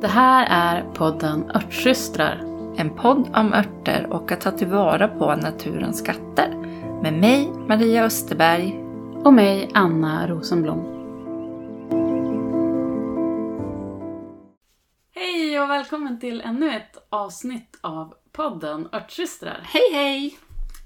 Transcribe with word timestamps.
Det 0.00 0.08
här 0.08 0.46
är 0.50 0.92
podden 0.94 1.50
Örtsystrar. 1.54 2.36
En 2.76 2.96
podd 2.96 3.30
om 3.34 3.52
örter 3.52 4.06
och 4.10 4.32
att 4.32 4.40
ta 4.40 4.50
tillvara 4.50 5.08
på 5.08 5.36
naturens 5.36 5.98
skatter. 5.98 6.48
Med 7.02 7.12
mig, 7.12 7.50
Maria 7.68 8.04
Österberg. 8.04 8.84
Och 9.24 9.34
mig, 9.34 9.70
Anna 9.74 10.28
Rosenblom. 10.28 10.80
Hej 15.14 15.60
och 15.60 15.70
välkommen 15.70 16.20
till 16.20 16.40
ännu 16.40 16.70
ett 16.70 17.06
avsnitt 17.08 17.78
av 17.80 18.14
podden 18.32 18.88
Örtsystrar. 18.92 19.60
Hej 19.62 19.92
hej! 19.92 20.38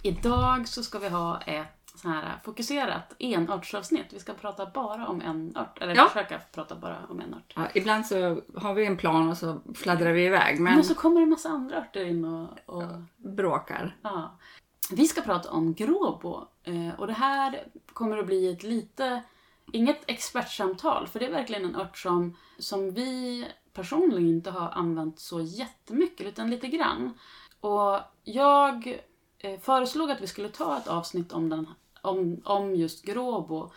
Idag 0.03 0.68
så 0.68 0.82
ska 0.82 0.99
vi 0.99 1.08
ha 1.08 1.40
ett 1.40 1.82
så 2.03 2.09
här 2.09 2.41
fokuserat 2.45 3.14
enörtsavsnitt. 3.18 4.07
Vi 4.12 4.18
ska 4.18 4.32
prata 4.35 4.67
bara 4.75 5.08
om 5.08 5.21
en 5.21 5.57
ört. 5.57 5.79
Eller 5.82 5.95
Ja. 5.95 6.09
försöka 6.09 6.39
prata 6.53 6.75
bara 6.76 6.99
om 7.09 7.21
en 7.21 7.35
ört. 7.35 7.53
Ja, 7.57 7.68
ibland 7.75 8.07
så 8.07 8.43
har 8.57 8.75
vi 8.75 8.86
en 8.86 8.96
plan 8.96 9.29
och 9.29 9.36
så 9.36 9.61
fladdrar 9.75 10.12
vi 10.12 10.25
iväg 10.25 10.61
men, 10.61 10.75
Men 10.75 10.85
så 10.85 10.95
kommer 10.95 11.17
det 11.17 11.23
en 11.23 11.31
massa 11.31 11.49
andra 11.49 11.76
örter 11.76 12.04
in 12.04 12.25
och... 12.25 12.49
och 12.67 12.82
bråkar. 13.17 13.96
Ja. 14.03 14.39
Vi 14.90 15.07
ska 15.09 15.21
prata 15.21 15.50
om 15.50 15.75
gråbo. 15.75 16.49
Eh, 16.62 17.00
och 17.00 17.07
det 17.07 17.12
här 17.12 17.67
kommer 17.93 18.18
att 18.18 18.26
bli 18.26 18.53
ett 18.53 18.62
lite, 18.62 19.23
inget 19.73 20.00
expertsamtal, 20.07 21.07
för 21.07 21.18
det 21.18 21.26
är 21.26 21.31
verkligen 21.31 21.64
en 21.64 21.76
ört 21.76 21.98
som, 21.98 22.37
som 22.59 22.90
vi 22.95 23.46
personligen 23.73 24.29
inte 24.29 24.50
har 24.50 24.68
använt 24.71 25.21
så 25.21 25.40
jättemycket, 25.40 26.26
utan 26.26 26.50
lite 26.50 26.68
grann. 26.68 27.18
Och 27.61 27.98
jag 28.25 29.00
eh, 29.39 29.61
föreslog 29.61 30.11
att 30.11 30.21
vi 30.21 30.26
skulle 30.26 30.48
ta 30.48 30.76
ett 30.79 30.89
avsnitt 30.89 31.32
om, 31.32 31.48
den, 31.48 31.68
om, 32.02 32.41
om 32.44 32.74
just 32.77 33.05
gråbo, 33.05 33.70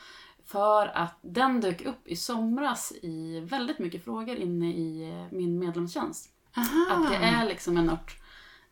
för 0.46 0.88
att 0.98 1.18
den 1.22 1.62
dök 1.62 1.86
upp 1.86 2.08
i 2.08 2.16
somras 2.16 2.94
i 3.02 3.40
väldigt 3.40 3.80
mycket 3.80 4.04
frågor 4.04 4.36
inne 4.36 4.74
i 4.74 5.10
eh, 5.10 5.38
min 5.38 5.60
medlemstjänst. 5.60 6.30
Aha. 6.58 6.86
Att 6.92 7.10
det 7.12 7.16
är 7.16 7.46
liksom 7.46 7.78
en 7.78 7.90
ört 7.90 8.18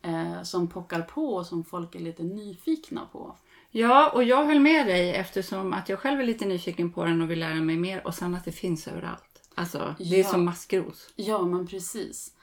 eh, 0.02 0.44
som 0.44 0.68
pockar 0.68 1.02
på 1.02 1.36
och 1.36 1.46
som 1.46 1.64
folk 1.64 1.96
är 1.96 2.00
lite 2.00 2.24
nyfikna 2.24 3.02
på. 3.12 3.38
Ja, 3.72 4.10
och 4.10 4.24
jag 4.24 4.46
höll 4.46 4.60
med 4.60 4.88
dig 4.88 5.16
eftersom 5.16 5.74
att 5.74 5.90
jag 5.90 6.00
själv 6.00 6.20
är 6.20 6.26
lite 6.26 6.46
nyfiken 6.46 6.92
på 6.92 7.06
den 7.06 7.22
och 7.22 7.32
vill 7.32 7.40
lära 7.40 7.56
mig 7.56 7.78
mer 7.78 8.08
och 8.08 8.16
sen 8.16 8.36
att 8.36 8.46
det 8.46 8.52
finns 8.52 8.88
överallt. 8.88 9.50
Alltså, 9.56 9.96
det 9.98 10.20
är 10.20 10.24
Ja. 10.24 10.30
som 10.30 10.46
maskros. 10.46 11.10
Ja, 11.16 11.42
men 11.42 11.68
precis. 11.68 12.34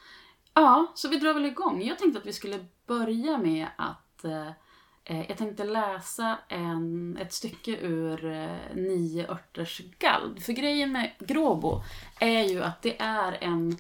Ja, 0.55 0.93
så 0.95 1.09
vi 1.09 1.17
drar 1.17 1.35
väl 1.35 1.47
igång. 1.47 1.83
Jag 1.83 1.99
tänkte 1.99 2.19
att 2.21 2.27
vi 2.27 2.33
skulle 2.33 2.67
börja 2.87 3.39
med 3.39 3.67
att 3.77 4.25
eh, 4.25 4.51
Eh, 5.05 5.29
jag 5.29 5.39
tänkte 5.39 5.65
läsa 5.65 6.39
en, 6.49 7.17
ett 7.17 7.33
stycke 7.33 7.77
ur 7.77 8.25
eh, 8.25 8.75
Nio 8.75 9.31
örters 9.31 9.81
gald. 9.99 10.43
För 10.43 10.53
grejen 10.53 10.93
med 10.93 11.11
gråbo 11.19 11.83
är 12.21 12.45
ju 12.45 12.63
att 12.63 12.83
det 12.83 13.01
är 13.01 13.39
en, 13.41 13.77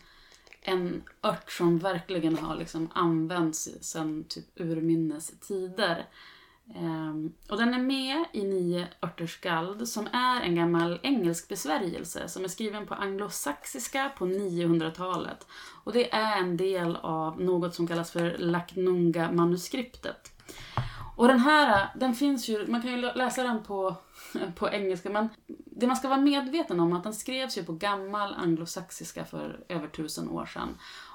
en 0.62 1.02
ört 1.22 1.50
som 1.50 1.78
verkligen 1.78 2.38
har 2.38 2.56
liksom 2.56 2.88
använts 2.94 3.68
sedan 3.80 4.24
typ 4.28 4.46
urminnes 4.54 5.40
tider. 5.40 6.06
Ehm, 6.74 7.32
och 7.48 7.56
den 7.56 7.74
är 7.74 7.78
med 7.78 8.24
i 8.32 8.44
Nio 8.44 8.86
örters 9.02 9.40
gald 9.40 9.88
som 9.88 10.06
är 10.12 10.40
en 10.40 10.54
gammal 10.54 11.00
engelsk 11.02 11.48
besvärjelse 11.48 12.28
som 12.28 12.44
är 12.44 12.48
skriven 12.48 12.86
på 12.86 12.94
anglosaxiska 12.94 14.10
på 14.18 14.26
900-talet. 14.26 15.46
Och 15.84 15.92
det 15.92 16.14
är 16.14 16.38
en 16.38 16.56
del 16.56 16.96
av 16.96 17.40
något 17.40 17.74
som 17.74 17.86
kallas 17.86 18.10
för 18.10 18.38
Laknunga-manuskriptet. 18.38 20.39
Och 21.20 21.28
den 21.28 21.38
här, 21.38 21.88
den 21.94 22.14
finns 22.14 22.48
ju, 22.48 22.66
man 22.66 22.82
kan 22.82 22.90
ju 22.90 22.96
läsa 22.96 23.42
den 23.42 23.62
på, 23.62 23.96
på 24.56 24.68
engelska, 24.68 25.10
men 25.10 25.28
det 25.46 25.86
man 25.86 25.96
ska 25.96 26.08
vara 26.08 26.20
medveten 26.20 26.80
om 26.80 26.92
är 26.92 26.96
att 26.96 27.02
den 27.02 27.14
skrevs 27.14 27.58
ju 27.58 27.64
på 27.64 27.72
gammal 27.72 28.34
anglosaxiska 28.34 29.24
för 29.24 29.64
över 29.68 29.88
tusen 29.88 30.28
år 30.28 30.46
sedan. 30.46 30.68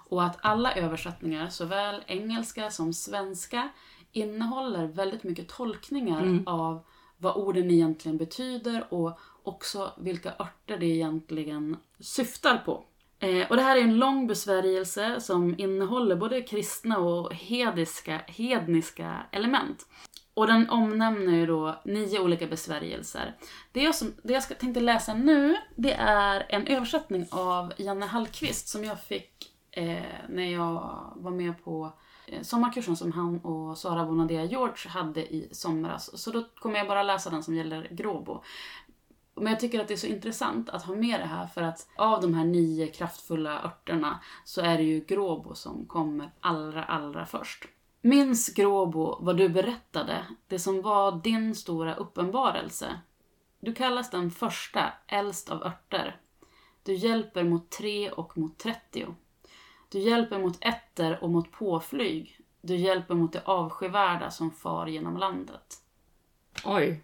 Och 0.09 0.23
att 0.23 0.37
alla 0.41 0.73
översättningar, 0.73 1.49
såväl 1.49 2.03
engelska 2.07 2.69
som 2.69 2.93
svenska, 2.93 3.69
innehåller 4.11 4.87
väldigt 4.87 5.23
mycket 5.23 5.49
tolkningar 5.49 6.43
av 6.45 6.85
vad 7.17 7.35
orden 7.35 7.71
egentligen 7.71 8.17
betyder 8.17 8.93
och 8.93 9.19
också 9.43 9.91
vilka 9.97 10.29
örter 10.29 10.77
det 10.77 10.85
egentligen 10.85 11.77
syftar 11.99 12.57
på. 12.57 12.83
Eh, 13.19 13.49
och 13.49 13.55
det 13.55 13.61
här 13.61 13.77
är 13.77 13.81
en 13.81 13.97
lång 13.97 14.27
besvärjelse 14.27 15.21
som 15.21 15.55
innehåller 15.57 16.15
både 16.15 16.41
kristna 16.41 16.97
och 16.97 17.33
hediska, 17.33 18.21
hedniska 18.27 19.25
element. 19.31 19.85
Och 20.33 20.47
den 20.47 20.69
omnämner 20.69 21.33
ju 21.33 21.45
då 21.45 21.81
nio 21.85 22.19
olika 22.19 22.47
besvärjelser. 22.47 23.35
Det 23.71 23.83
jag, 23.83 23.95
som, 23.95 24.13
det 24.23 24.33
jag 24.33 24.43
ska, 24.43 24.55
tänkte 24.55 24.79
läsa 24.79 25.13
nu, 25.13 25.57
det 25.75 25.93
är 25.93 26.45
en 26.49 26.67
översättning 26.67 27.27
av 27.31 27.73
Janne 27.77 28.05
Hallqvist 28.05 28.67
som 28.67 28.83
jag 28.83 29.03
fick 29.03 29.51
eh, 29.71 30.03
när 30.29 30.51
jag 30.51 30.99
var 31.15 31.31
med 31.31 31.63
på 31.63 31.93
eh, 32.27 32.41
sommarkursen 32.41 32.95
som 32.95 33.11
han 33.11 33.39
och 33.39 33.77
Sara 33.77 34.05
Bonadea 34.05 34.43
George 34.43 34.89
hade 34.89 35.33
i 35.33 35.49
somras. 35.51 36.21
Så 36.21 36.31
då 36.31 36.43
kommer 36.59 36.77
jag 36.77 36.87
bara 36.87 37.03
läsa 37.03 37.29
den 37.29 37.43
som 37.43 37.55
gäller 37.55 37.87
Gråbo. 37.91 38.43
Men 39.35 39.47
jag 39.47 39.59
tycker 39.59 39.79
att 39.81 39.87
det 39.87 39.93
är 39.93 39.97
så 39.97 40.07
intressant 40.07 40.69
att 40.69 40.83
ha 40.83 40.95
med 40.95 41.19
det 41.19 41.25
här 41.25 41.47
för 41.47 41.61
att 41.61 41.87
av 41.95 42.21
de 42.21 42.33
här 42.33 42.45
nio 42.45 42.87
kraftfulla 42.87 43.63
örterna 43.63 44.19
så 44.45 44.61
är 44.61 44.77
det 44.77 44.83
ju 44.83 44.99
Gråbo 44.99 45.55
som 45.55 45.85
kommer 45.85 46.31
allra, 46.39 46.83
allra 46.83 47.25
först. 47.25 47.65
Minns 48.01 48.53
Gråbo 48.53 49.17
vad 49.21 49.37
du 49.37 49.49
berättade, 49.49 50.25
det 50.47 50.59
som 50.59 50.81
var 50.81 51.11
din 51.11 51.55
stora 51.55 51.95
uppenbarelse. 51.95 52.99
Du 53.59 53.73
kallas 53.73 54.09
den 54.09 54.31
första, 54.31 54.93
äldst 55.07 55.49
av 55.49 55.63
örter. 55.63 56.19
Du 56.83 56.93
hjälper 56.93 57.43
mot 57.43 57.69
tre 57.69 58.11
och 58.11 58.37
mot 58.37 58.57
trettio. 58.57 59.15
Du 59.89 59.99
hjälper 59.99 60.39
mot 60.39 60.57
ätter 60.61 61.23
och 61.23 61.29
mot 61.29 61.51
påflyg. 61.51 62.39
Du 62.61 62.75
hjälper 62.75 63.15
mot 63.15 63.33
det 63.33 63.41
avskyvärda 63.45 64.31
som 64.31 64.51
far 64.51 64.87
genom 64.87 65.17
landet. 65.17 65.75
Oj, 66.65 67.01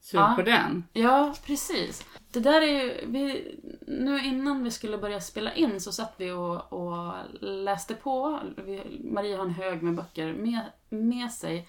sug 0.00 0.20
Ja. 0.20 0.32
på 0.36 0.42
den. 0.42 0.84
Ja, 0.92 1.34
precis. 1.46 2.06
Det 2.30 2.40
där 2.40 2.62
är 2.62 2.66
ju, 2.66 3.06
vi, 3.06 3.54
nu 3.86 4.24
innan 4.24 4.64
vi 4.64 4.70
skulle 4.70 4.98
börja 4.98 5.20
spela 5.20 5.54
in 5.54 5.80
så 5.80 5.92
satt 5.92 6.14
vi 6.16 6.30
och, 6.30 6.72
och 6.72 7.14
läste 7.40 7.94
på. 7.94 8.40
Vi, 8.56 9.00
Maria 9.04 9.36
har 9.36 9.44
en 9.44 9.50
hög 9.50 9.82
med 9.82 9.94
böcker 9.94 10.32
med, 10.32 10.60
med 10.88 11.32
sig. 11.32 11.68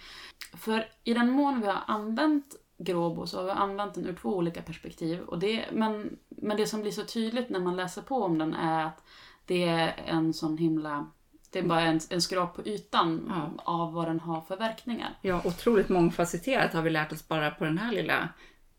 För 0.53 0.86
i 1.03 1.14
den 1.14 1.30
mån 1.31 1.62
vi 1.62 1.68
har 1.68 1.80
använt 1.88 2.56
Gråbo 2.78 3.28
så 3.28 3.38
har 3.38 3.46
vi 3.46 3.52
använt 3.52 3.94
den 3.94 4.06
ur 4.06 4.16
två 4.16 4.30
olika 4.30 4.62
perspektiv. 4.62 5.22
Och 5.22 5.40
det, 5.40 5.66
men, 5.72 6.18
men 6.30 6.58
det 6.58 6.68
som 6.68 6.81
blir 6.81 6.92
så 6.92 7.03
tydligt 7.03 7.50
när 7.50 7.59
man 7.59 7.75
läser 7.75 8.02
på 8.02 8.24
om 8.24 8.38
den 8.38 8.53
är 8.53 8.86
att 8.86 9.03
det 9.46 9.63
är 9.63 10.03
en 10.06 10.34
sån 10.34 10.58
himla... 10.58 11.12
Det 11.51 11.59
är 11.59 11.63
bara 11.63 11.81
en, 11.81 12.00
en 12.09 12.22
skrap 12.22 12.56
på 12.56 12.67
ytan 12.67 13.25
Ja. 13.29 13.63
av 13.63 13.94
vad 13.94 14.07
den 14.07 14.19
har 14.19 14.41
för 14.41 14.57
verkningar. 14.57 15.17
Ja, 15.22 15.41
otroligt 15.45 15.89
mångfacetterat 15.89 16.73
har 16.73 16.81
vi 16.81 16.89
lärt 16.89 17.12
oss 17.12 17.28
bara 17.28 17.51
på 17.51 17.63
den 17.66 17.78
här 17.78 17.91
lilla 17.91 18.29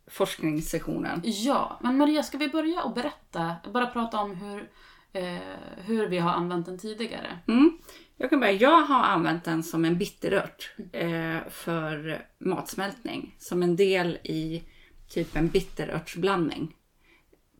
forskningssessionen. 0.06 1.20
Ja, 1.24 1.78
men 1.82 1.96
Maria, 1.96 2.22
ska 2.22 2.38
vi 2.38 2.48
börja 2.48 2.82
och 2.82 2.94
berätta, 2.94 3.54
bara 3.72 3.86
prata 3.86 4.18
om 4.20 4.34
hur, 4.36 4.70
eh, 5.12 5.38
hur 5.76 6.06
vi 6.08 6.18
har 6.18 6.30
använt 6.30 6.66
den 6.66 6.78
tidigare? 6.78 7.38
Mm. 7.48 7.78
Jag 8.16 8.30
kan 8.30 8.40
börja. 8.40 8.52
Jag 8.52 8.80
har 8.82 9.02
använt 9.04 9.44
den 9.44 9.62
som 9.62 9.84
en 9.84 9.98
bitterört 9.98 10.74
eh, 10.92 11.36
för 11.50 12.22
matsmältning. 12.38 13.34
Som 13.38 13.62
en 13.62 13.76
del 13.76 14.16
i 14.24 14.62
typ 15.08 15.36
en 15.36 15.48
bitterörtsblandning. 15.48 16.74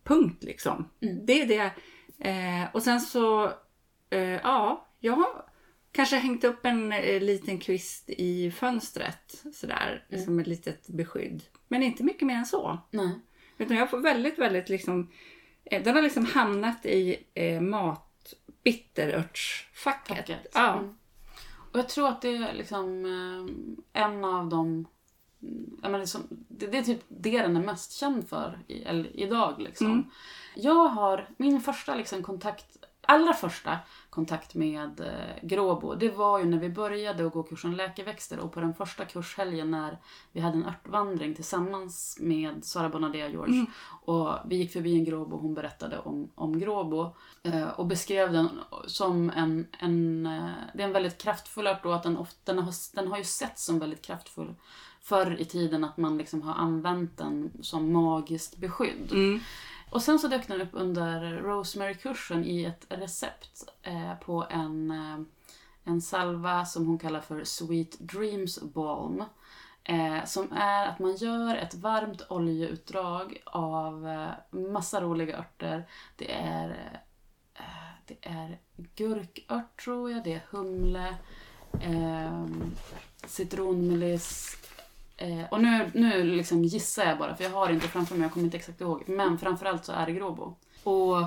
Punkt 0.05 0.45
liksom. 0.45 0.89
Det 1.27 1.43
är 1.43 1.47
det. 1.47 1.73
Eh, 2.29 2.69
och 2.75 2.83
sen 2.83 3.01
så, 3.01 3.45
eh, 4.11 4.21
ja, 4.21 4.89
jag 5.03 5.13
har 5.13 5.45
kanske 5.93 6.17
hängt 6.17 6.45
upp 6.45 6.67
en 6.67 6.93
eh, 6.93 7.21
liten 7.21 7.59
kvist 7.59 8.11
i 8.11 8.51
fönstret. 8.51 9.45
Sådär, 9.55 10.07
som 10.25 10.39
ett 10.39 10.47
litet 10.47 10.89
beskydd. 10.89 11.43
Men 11.69 11.83
inte 11.83 12.05
mycket 12.05 12.27
mer 12.27 12.37
än 12.37 12.47
så. 12.47 12.79
Nej. 12.91 13.19
Utan 13.59 13.77
jag 13.77 13.91
får 13.91 13.99
väldigt, 13.99 14.39
väldigt 14.39 14.69
liksom... 14.69 15.11
Eh, 15.65 15.83
den 15.83 15.95
har 15.95 16.03
liksom 16.03 16.27
hamnat 16.27 16.87
i 16.87 17.17
eh, 17.35 17.61
matbitterörtsfacket. 17.61 20.17
Facket. 20.17 20.47
Ja. 20.55 20.79
Mm. 20.79 20.95
Och 21.73 21.79
jag 21.79 21.89
tror 21.89 22.09
att 22.09 22.23
det 22.23 22.37
är 22.37 22.55
liksom 22.55 23.05
eh, 23.05 23.47
en 24.03 24.25
av 24.25 24.49
de... 24.49 24.87
mm, 25.43 25.79
Jag 25.83 25.91
menar, 25.91 25.99
liksom, 25.99 26.21
det, 26.31 26.67
det 26.67 26.79
är 26.79 26.83
typ 26.83 27.05
det 27.09 27.43
den 27.43 27.57
är 27.57 27.63
mest 27.63 27.93
känd 27.93 28.29
för 28.29 28.59
i, 28.69 28.83
eller, 28.83 29.17
idag. 29.17 29.55
Liksom. 29.59 29.87
Mm. 29.87 30.05
Jag 30.55 30.89
har 30.89 31.29
min 31.37 31.61
första 31.61 31.95
liksom, 31.95 32.23
kontakt, 32.23 32.82
allra 33.07 33.33
första 33.33 33.79
kontakt 34.11 34.55
med 34.55 35.01
eh, 35.01 35.47
Gråbo, 35.49 35.95
det 35.95 36.11
var 36.11 36.39
ju 36.39 36.45
när 36.45 36.59
vi 36.59 36.71
började 36.71 37.27
att 37.27 37.33
gå 37.33 37.43
kursen 37.43 37.77
läkeväxter 37.77 38.39
och 38.39 38.53
på 38.53 38.61
den 38.61 38.75
första 38.75 39.05
kurshelgen 39.05 39.71
när 39.71 39.99
vi 40.33 40.41
hade 40.41 40.57
en 40.57 40.67
örtvandring 40.67 41.35
tillsammans 41.35 42.19
med 42.21 42.65
Sara 42.65 42.89
Bonadea 42.89 43.29
George. 43.29 43.67
Och 44.05 44.29
vi 44.47 44.57
gick 44.57 44.73
förbi 44.73 44.95
en 44.95 45.05
gråbo 45.05 45.37
och 45.37 45.43
hon 45.43 45.55
berättade 45.55 45.99
om, 45.99 46.31
om 46.35 46.59
gråbo 46.59 47.15
eh, 47.43 47.69
och 47.69 47.87
beskrev 47.87 48.33
den 48.33 48.49
som 48.87 49.31
en, 49.31 49.67
en, 49.79 50.27
eh, 50.27 50.51
det 50.75 50.83
är 50.83 50.87
en 50.87 50.93
väldigt 50.93 51.23
kraftfull 51.23 51.67
ört 51.67 51.87
och 51.87 51.95
att 51.95 52.03
den, 52.03 52.17
ofta, 52.17 52.53
den, 52.53 52.65
har, 52.65 52.75
den 52.95 53.09
har 53.09 53.19
ju 53.19 53.25
setts 53.25 53.65
som 53.65 53.79
väldigt 53.79 54.03
kraftfull 54.03 54.55
förr 55.03 55.37
i 55.41 55.45
tiden 55.45 55.85
att 55.85 55.97
man 55.97 56.19
liksom 56.19 56.43
har 56.43 56.55
använt 56.55 57.19
den 57.19 57.51
som 57.61 57.93
magiskt 57.93 58.57
beskydd. 58.57 59.13
Mm. 59.13 59.41
Och 59.93 60.03
sen 60.03 60.19
så 60.19 60.29
dök 60.29 60.49
den 60.49 60.61
upp 60.61 60.69
under 60.73 61.33
Rosemary-kursen 61.43 62.45
i 62.45 62.65
ett 62.65 62.87
recept 62.89 63.65
eh, 63.83 64.15
på 64.15 64.47
en, 64.51 64.91
eh, 64.91 65.19
en 65.85 66.01
salva 66.01 66.65
som 66.65 66.87
hon 66.87 66.99
kallar 66.99 67.21
för 67.21 67.45
Sweet 67.45 67.99
Dreams 67.99 68.63
Balm. 68.63 69.25
Eh, 69.85 70.25
som 70.25 70.53
är 70.53 70.87
att 70.87 70.99
man 70.99 71.17
gör 71.17 71.57
ett 71.57 71.75
varmt 71.75 72.23
oljeutdrag 72.29 73.43
av 73.45 74.09
eh, 74.09 74.61
massa 74.61 75.01
roliga 75.01 75.39
örter. 75.39 75.89
Det 76.17 76.33
är, 76.33 77.01
eh, 77.55 78.07
det 78.07 78.17
är 78.21 78.59
gurkört 78.77 79.83
tror 79.85 80.11
jag, 80.11 80.25
det 80.25 80.35
är 80.35 80.47
humle, 80.51 81.17
eh, 81.81 82.47
citronmeliss. 83.27 84.57
Eh, 85.17 85.45
och 85.51 85.63
nu, 85.63 85.91
nu 85.95 86.25
liksom 86.25 86.65
gissar 86.65 87.05
jag 87.05 87.19
bara, 87.19 87.37
för 87.37 87.45
jag 87.45 87.51
har 87.51 87.69
det 87.69 87.75
inte 87.75 87.89
framför 87.89 88.15
mig, 88.15 88.23
jag 88.23 88.33
kommer 88.33 88.45
inte 88.45 88.57
exakt 88.57 88.81
ihåg. 88.81 89.03
Men 89.07 89.39
framförallt 89.39 89.85
så 89.85 89.93
är 89.93 90.07
det 90.07 90.13
gråbo. 90.13 90.57
Och 90.85 91.25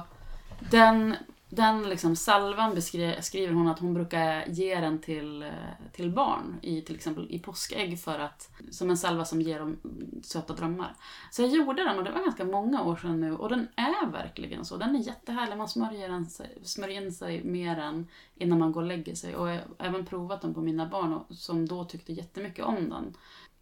den, 0.71 1.15
den 1.49 1.89
liksom 1.89 2.15
salvan 2.15 2.75
beskriver 2.75 3.53
hon 3.53 3.67
att 3.67 3.79
hon 3.79 3.93
brukar 3.93 4.45
ge 4.47 4.79
den 4.79 5.01
till, 5.01 5.43
eh, 5.43 5.49
till 5.91 6.11
barn, 6.11 6.59
i, 6.61 6.81
till 6.81 6.95
exempel 6.95 7.27
i 7.29 7.39
påskägg, 7.39 7.99
för 7.99 8.19
att, 8.19 8.49
som 8.71 8.89
en 8.89 8.97
salva 8.97 9.25
som 9.25 9.41
ger 9.41 9.59
dem 9.59 9.77
söta 10.23 10.53
drömmar. 10.53 10.95
Så 11.31 11.41
jag 11.41 11.51
gjorde 11.51 11.83
den 11.83 11.97
och 11.97 12.03
det 12.03 12.11
var 12.11 12.23
ganska 12.23 12.45
många 12.45 12.83
år 12.83 12.95
sedan 12.95 13.19
nu 13.19 13.35
och 13.35 13.49
den 13.49 13.67
är 13.75 14.11
verkligen 14.11 14.65
så. 14.65 14.77
Den 14.77 14.95
är 14.95 14.99
jättehärlig, 14.99 15.57
man 15.57 15.67
smörjer, 15.67 16.09
den, 16.09 16.27
smörjer 16.63 17.01
in 17.01 17.11
sig 17.11 17.43
med 17.43 17.77
den 17.77 18.07
innan 18.35 18.59
man 18.59 18.71
går 18.71 18.81
och 18.81 18.87
lägger 18.87 19.15
sig. 19.15 19.35
Och 19.35 19.49
jag 19.49 19.53
har 19.53 19.87
även 19.87 20.05
provat 20.05 20.41
den 20.41 20.53
på 20.53 20.61
mina 20.61 20.85
barn 20.85 21.13
och, 21.13 21.35
som 21.35 21.67
då 21.67 21.85
tyckte 21.85 22.13
jättemycket 22.13 22.65
om 22.65 22.89
den. 22.89 23.13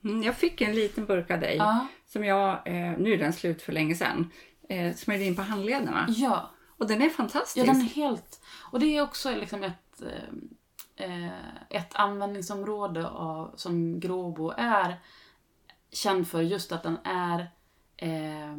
Mm, 0.04 0.24
jag 0.24 0.36
fick 0.38 0.62
en 0.62 0.76
liten 0.76 1.06
burk 1.06 1.32
av 1.32 1.40
dig 1.40 1.56
Ja, 1.56 1.88
som 2.06 2.26
jag, 2.26 2.68
eh, 2.68 2.98
nu 2.98 3.14
är 3.14 3.18
den 3.18 3.34
slut 3.34 3.62
för 3.62 3.72
länge 3.74 3.96
sedan, 3.96 4.32
eh, 4.70 4.96
smörjde 4.96 5.26
in 5.26 5.36
på 5.36 5.42
handlederna. 5.42 6.06
ja. 6.10 6.50
Och 6.78 6.88
den 6.88 7.02
är 7.02 7.10
fantastisk. 7.10 7.58
Ja, 7.68 7.74
den 7.74 7.82
är 7.82 7.86
helt... 7.86 8.42
Och 8.72 8.80
det 8.80 8.98
är 8.98 9.02
också 9.02 9.32
liksom 9.36 9.64
ett, 9.64 10.02
eh, 10.96 11.28
ett 11.70 11.96
användningsområde 11.96 13.08
av, 13.08 13.54
som 13.56 14.00
Gråbo 14.00 14.54
är 14.58 14.96
känd 15.92 16.28
för 16.28 16.42
just 16.42 16.72
att 16.72 16.84
den 16.84 16.98
är 17.04 17.40
eh, 17.98 18.58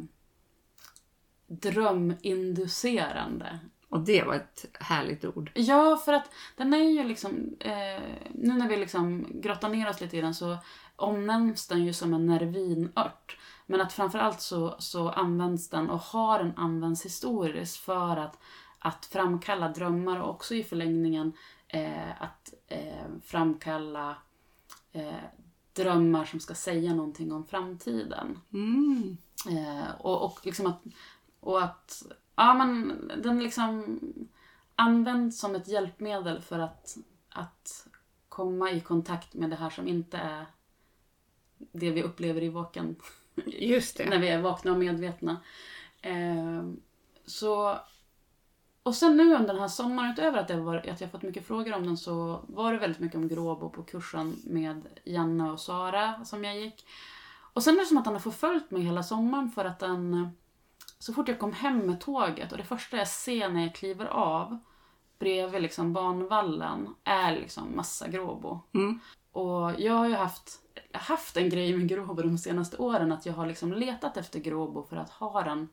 dröminducerande. 1.47 3.59
Och 3.95 4.01
det 4.01 4.23
var 4.23 4.33
ett 4.33 4.65
härligt 4.79 5.25
ord. 5.25 5.51
Ja, 5.53 5.97
för 6.05 6.13
att 6.13 6.31
den 6.55 6.73
är 6.73 6.89
ju 6.89 7.03
liksom... 7.03 7.55
Eh, 7.59 8.03
nu 8.31 8.53
när 8.53 8.69
vi 8.69 8.77
liksom 8.77 9.27
grottar 9.33 9.69
ner 9.69 9.89
oss 9.89 10.01
lite 10.01 10.17
i 10.17 10.21
den 10.21 10.35
så 10.35 10.57
omnämns 10.95 11.67
den 11.67 11.85
ju 11.85 11.93
som 11.93 12.13
en 12.13 12.25
nervinört. 12.25 13.37
Men 13.65 13.81
att 13.81 13.93
framförallt 13.93 14.41
så, 14.41 14.75
så 14.79 15.09
används 15.09 15.69
den 15.69 15.89
och 15.89 15.99
har 15.99 16.39
den 16.39 16.53
använts 16.57 17.05
historiskt 17.05 17.77
för 17.77 18.17
att, 18.17 18.39
att 18.79 19.05
framkalla 19.05 19.69
drömmar 19.69 20.19
och 20.19 20.29
också 20.29 20.55
i 20.55 20.63
förlängningen 20.63 21.33
eh, 21.67 22.21
att 22.21 22.53
eh, 22.67 23.05
framkalla 23.23 24.17
eh, 24.91 25.25
drömmar 25.73 26.25
som 26.25 26.39
ska 26.39 26.53
säga 26.55 26.93
någonting 26.93 27.31
om 27.31 27.45
framtiden. 27.45 28.39
Mm. 28.53 29.17
Eh, 29.49 29.91
och, 29.99 30.25
och 30.25 30.39
liksom 30.43 30.67
att, 30.67 30.81
och 31.39 31.63
att 31.63 32.03
ja, 32.35 32.53
men 32.53 33.01
den 33.23 33.43
liksom 33.43 33.99
används 34.75 35.39
som 35.39 35.55
ett 35.55 35.67
hjälpmedel 35.67 36.41
för 36.41 36.59
att, 36.59 36.97
att 37.29 37.87
komma 38.29 38.71
i 38.71 38.81
kontakt 38.81 39.33
med 39.33 39.49
det 39.49 39.55
här 39.55 39.69
som 39.69 39.87
inte 39.87 40.17
är 40.17 40.45
det 41.57 41.91
vi 41.91 42.03
upplever 42.03 42.43
i 42.43 42.49
vaken, 42.49 42.95
Just 43.45 43.97
det. 43.97 44.05
när 44.09 44.19
vi 44.19 44.29
är 44.29 44.41
vakna 44.41 44.71
och 44.71 44.77
medvetna. 44.77 45.37
Eh, 46.01 46.63
så, 47.25 47.79
och 48.83 48.95
sen 48.95 49.17
nu 49.17 49.35
under 49.35 49.53
den 49.53 49.61
här 49.61 49.67
sommaren, 49.67 50.11
utöver 50.11 50.39
att, 50.39 50.47
det 50.47 50.55
var, 50.55 50.89
att 50.89 51.01
jag 51.01 51.11
fått 51.11 51.21
mycket 51.21 51.47
frågor 51.47 51.73
om 51.73 51.85
den, 51.85 51.97
så 51.97 52.45
var 52.47 52.73
det 52.73 52.79
väldigt 52.79 52.99
mycket 52.99 53.17
om 53.17 53.27
Gråbo 53.27 53.69
på 53.69 53.83
kursen 53.83 54.35
med 54.43 54.81
Janne 55.03 55.51
och 55.51 55.59
Sara 55.59 56.25
som 56.25 56.43
jag 56.43 56.59
gick. 56.59 56.85
Och 57.53 57.63
sen 57.63 57.75
är 57.75 57.79
det 57.79 57.85
som 57.85 57.97
att 57.97 58.03
den 58.03 58.13
har 58.13 58.19
förföljt 58.19 58.71
mig 58.71 58.81
hela 58.81 59.03
sommaren 59.03 59.51
för 59.51 59.65
att 59.65 59.79
den... 59.79 60.29
Så 61.05 61.13
fort 61.13 61.27
jag 61.27 61.39
kom 61.39 61.53
hem 61.53 61.77
med 61.77 62.01
tåget 62.01 62.51
och 62.51 62.57
det 62.57 62.63
första 62.63 62.97
jag 62.97 63.07
ser 63.07 63.49
när 63.49 63.61
jag 63.61 63.75
kliver 63.75 64.05
av 64.05 64.57
bredvid 65.19 65.61
liksom 65.61 65.93
banvallen 65.93 66.95
är 67.03 67.35
liksom 67.35 67.75
massa 67.75 68.07
Gråbo. 68.07 68.59
Mm. 68.73 68.99
Och 69.31 69.79
jag 69.79 69.93
har 69.93 70.07
ju 70.07 70.15
haft, 70.15 70.59
haft 70.91 71.37
en 71.37 71.49
grej 71.49 71.77
med 71.77 71.89
Gråbo 71.89 72.21
de 72.21 72.37
senaste 72.37 72.77
åren 72.77 73.11
att 73.11 73.25
jag 73.25 73.33
har 73.33 73.45
liksom 73.45 73.73
letat 73.73 74.17
efter 74.17 74.39
Gråbo 74.39 74.83
för 74.83 74.95
att 74.95 75.09
ha 75.09 75.43
den 75.43 75.69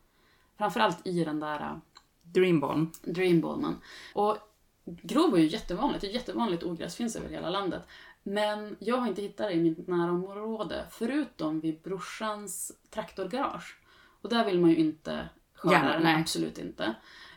framförallt 0.58 1.06
i 1.06 1.24
den 1.24 1.40
där 1.40 1.80
Dreamborn. 2.22 2.90
Dreambalmen. 3.02 3.76
Och 4.14 4.36
Gråbo 4.84 5.36
är 5.36 5.40
ju 5.40 5.48
jättevanligt, 5.48 6.00
det 6.00 6.06
är 6.06 6.14
jättevanligt 6.14 6.62
ogräs, 6.62 6.96
finns 6.96 7.16
över 7.16 7.28
hela 7.28 7.50
landet. 7.50 7.82
Men 8.22 8.76
jag 8.78 8.96
har 8.96 9.08
inte 9.08 9.22
hittat 9.22 9.48
det 9.48 9.52
i 9.52 9.60
mitt 9.60 9.88
närområde, 9.88 10.86
förutom 10.90 11.60
vid 11.60 11.82
brorsans 11.82 12.72
traktorgarage. 12.90 13.81
Och 14.22 14.28
där 14.28 14.44
vill 14.44 14.60
man 14.60 14.70
ju 14.70 14.76
inte 14.76 15.28
skörda 15.54 15.76
Gärna, 15.76 15.92
den, 15.92 16.02
nej. 16.02 16.20
absolut 16.20 16.58
inte. 16.58 16.94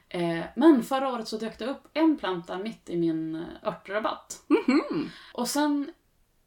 Eh, 0.09 0.45
men 0.55 0.83
förra 0.83 1.13
året 1.13 1.27
så 1.27 1.37
dök 1.37 1.59
det 1.59 1.65
upp 1.65 1.87
en 1.93 2.17
planta 2.17 2.57
mitt 2.57 2.89
i 2.89 2.97
min 2.97 3.35
eh, 3.35 3.67
örtrabatt. 3.67 4.43
Mhm. 4.47 5.09
Och 5.33 5.47
sen 5.47 5.91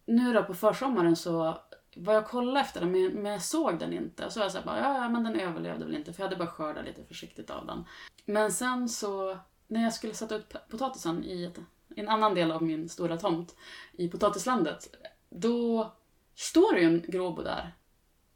nu 0.07 0.33
då 0.33 0.45
på 0.45 0.55
försommaren 0.55 1.17
så 1.17 1.59
var 1.97 2.15
jag 2.15 2.23
och 2.23 2.31
kollade 2.31 2.61
efter 2.61 2.81
den 2.81 2.93
men, 3.23 3.33
jag 3.33 3.43
såg 3.43 3.79
den 3.79 3.93
inte. 3.93 4.31
Så 4.31 4.41
jag 4.41 4.53
sa 4.53 4.63
bara, 4.63 4.79
ja, 4.79 5.09
men 5.09 5.25
den 5.25 5.41
överlevde 5.41 5.85
väl 5.85 5.95
inte 5.95 6.13
för 6.13 6.23
jag 6.23 6.29
hade 6.29 6.45
bara 6.45 6.51
skördat 6.51 6.85
lite 6.85 7.05
försiktigt 7.05 7.51
av 7.51 7.67
den. 7.67 7.85
Men 8.25 8.53
sen 8.53 8.89
så, 8.89 9.39
när 9.67 9.83
jag 9.83 9.93
skulle 9.93 10.15
sätta 10.15 10.37
ut 10.37 10.57
potatisen 10.71 11.25
i, 11.25 11.45
ett, 11.45 11.59
i 11.97 12.01
en 12.01 12.09
annan 12.09 12.35
del 12.35 12.53
av 12.53 12.63
min 12.63 12.89
stora 12.89 13.17
tomt, 13.17 13.57
i 13.93 14.09
potatislandet, 14.09 14.95
då 15.31 15.93
står 16.35 16.75
det 16.75 16.81
ju 16.81 16.87
en 16.87 17.05
gråbo 17.09 17.43
där. 17.43 17.75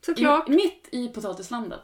Såklart. 0.06 0.48
I, 0.48 0.52
mitt 0.52 0.88
i 0.92 1.08
potatislandet. 1.08 1.80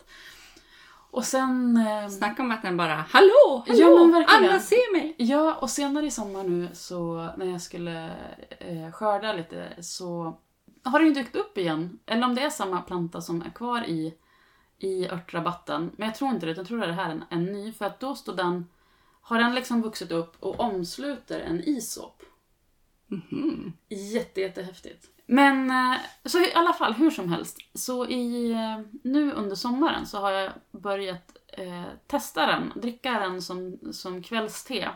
Och 1.11 1.25
sen... 1.25 1.77
Eh, 1.77 2.09
Snacka 2.09 2.43
om 2.43 2.51
att 2.51 2.63
den 2.63 2.77
bara 2.77 2.95
Hallå! 2.95 3.65
Hallå! 3.67 4.13
Ja. 4.15 4.25
Alla 4.29 4.61
ser 4.61 4.93
mig! 4.93 5.15
Ja, 5.19 5.55
och 5.55 5.71
senare 5.71 6.07
i 6.07 6.11
sommar 6.11 6.45
nu 6.45 6.69
så 6.73 7.29
när 7.37 7.47
jag 7.47 7.63
skulle 7.63 8.11
eh, 8.59 8.93
skörda 8.93 9.33
lite 9.33 9.83
så 9.83 10.39
har 10.83 10.99
den 10.99 11.09
ju 11.09 11.15
dykt 11.15 11.37
upp 11.37 11.59
igen. 11.59 11.99
Eller 12.07 12.27
om 12.27 12.35
det 12.35 12.43
är 12.43 12.51
samma 12.51 12.81
planta 12.81 13.21
som 13.21 13.43
är 13.43 13.51
kvar 13.51 13.85
i, 13.85 14.15
i 14.79 15.09
örtrabatten. 15.09 15.91
Men 15.97 16.09
jag 16.09 16.15
tror 16.15 16.31
inte 16.31 16.47
det, 16.47 16.57
jag 16.57 16.67
tror 16.67 16.83
att 16.83 16.89
det 16.89 16.93
här 16.93 17.09
är 17.09 17.13
en, 17.13 17.25
en 17.31 17.45
ny. 17.45 17.73
För 17.73 17.85
att 17.85 18.01
då 18.01 18.15
står 18.15 18.35
den, 18.35 18.69
har 19.21 19.39
den 19.39 19.55
liksom 19.55 19.83
vuxit 19.83 20.13
upp 20.13 20.37
och 20.41 20.61
omsluter 20.61 21.41
en 21.41 21.69
isop. 21.69 22.23
Mhm. 23.07 23.73
Jätte, 23.89 24.41
jättehäftigt. 24.41 25.07
Men 25.31 25.71
eh, 25.71 26.01
så 26.25 26.39
i 26.39 26.53
alla 26.55 26.73
fall, 26.73 26.93
hur 26.93 27.11
som 27.11 27.29
helst. 27.29 27.59
Så 27.75 28.07
i, 28.07 28.53
eh, 28.53 28.81
nu 29.03 29.33
under 29.33 29.57
sommaren 29.57 30.07
så 30.07 30.19
har 30.19 30.31
jag 30.31 30.53
börjat 30.71 31.37
eh, 31.49 31.85
testa 32.07 32.47
den, 32.47 32.73
dricka 32.77 33.13
den 33.13 33.43
som, 33.43 33.79
som 33.93 34.23
kvällste. 34.23 34.89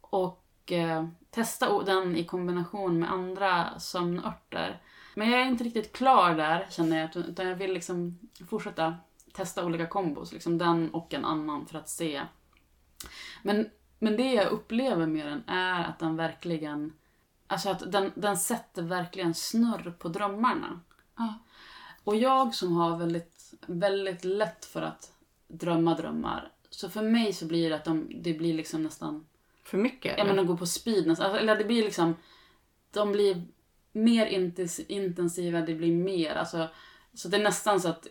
Och 0.00 0.72
eh, 0.72 1.06
testa 1.30 1.82
den 1.82 2.16
i 2.16 2.24
kombination 2.24 2.98
med 2.98 3.12
andra 3.12 3.78
sömnörter. 3.78 4.82
Men 5.14 5.30
jag 5.30 5.40
är 5.40 5.46
inte 5.46 5.64
riktigt 5.64 5.92
klar 5.92 6.34
där 6.34 6.66
känner 6.70 7.00
jag, 7.00 7.16
utan 7.16 7.46
jag 7.46 7.56
vill 7.56 7.72
liksom 7.72 8.18
fortsätta 8.48 8.96
testa 9.32 9.64
olika 9.64 9.86
kombos. 9.86 10.32
Liksom 10.32 10.58
den 10.58 10.90
och 10.90 11.14
en 11.14 11.24
annan 11.24 11.66
för 11.66 11.78
att 11.78 11.88
se. 11.88 12.22
Men, 13.42 13.70
men 13.98 14.16
det 14.16 14.32
jag 14.32 14.46
upplever 14.48 15.06
med 15.06 15.26
den 15.26 15.42
är 15.46 15.84
att 15.84 15.98
den 15.98 16.16
verkligen 16.16 16.92
Alltså 17.48 17.68
att 17.68 17.92
den, 17.92 18.12
den 18.14 18.36
sätter 18.36 18.82
verkligen 18.82 19.34
snurr 19.34 19.94
på 19.98 20.08
drömmarna. 20.08 20.80
Ja. 21.16 21.34
Och 22.04 22.16
jag 22.16 22.54
som 22.54 22.76
har 22.76 22.96
väldigt, 22.98 23.54
väldigt 23.66 24.24
lätt 24.24 24.64
för 24.64 24.82
att 24.82 25.12
drömma 25.48 25.94
drömmar. 25.94 26.52
Så 26.70 26.90
för 26.90 27.02
mig 27.02 27.32
så 27.32 27.46
blir 27.46 27.70
det 27.70 27.76
att 27.76 27.84
de, 27.84 28.22
det 28.22 28.34
blir 28.34 28.54
liksom 28.54 28.82
nästan, 28.82 29.26
För 29.64 29.78
mycket? 29.78 30.14
ja 30.18 30.24
men 30.24 30.36
de 30.36 30.46
går 30.46 30.56
på 30.56 30.66
speed 30.66 31.06
nästan. 31.06 31.26
Alltså, 31.26 31.40
Eller 31.42 31.56
det 31.56 31.64
blir 31.64 31.84
liksom, 31.84 32.16
de 32.90 33.12
blir 33.12 33.46
mer 33.92 34.26
intensiva, 34.88 35.60
det 35.60 35.74
blir 35.74 35.92
mer. 35.92 36.34
Alltså, 36.34 36.68
så 37.14 37.28
det 37.28 37.36
är 37.36 37.42
nästan 37.42 37.80
så 37.80 37.88
att 37.88 38.06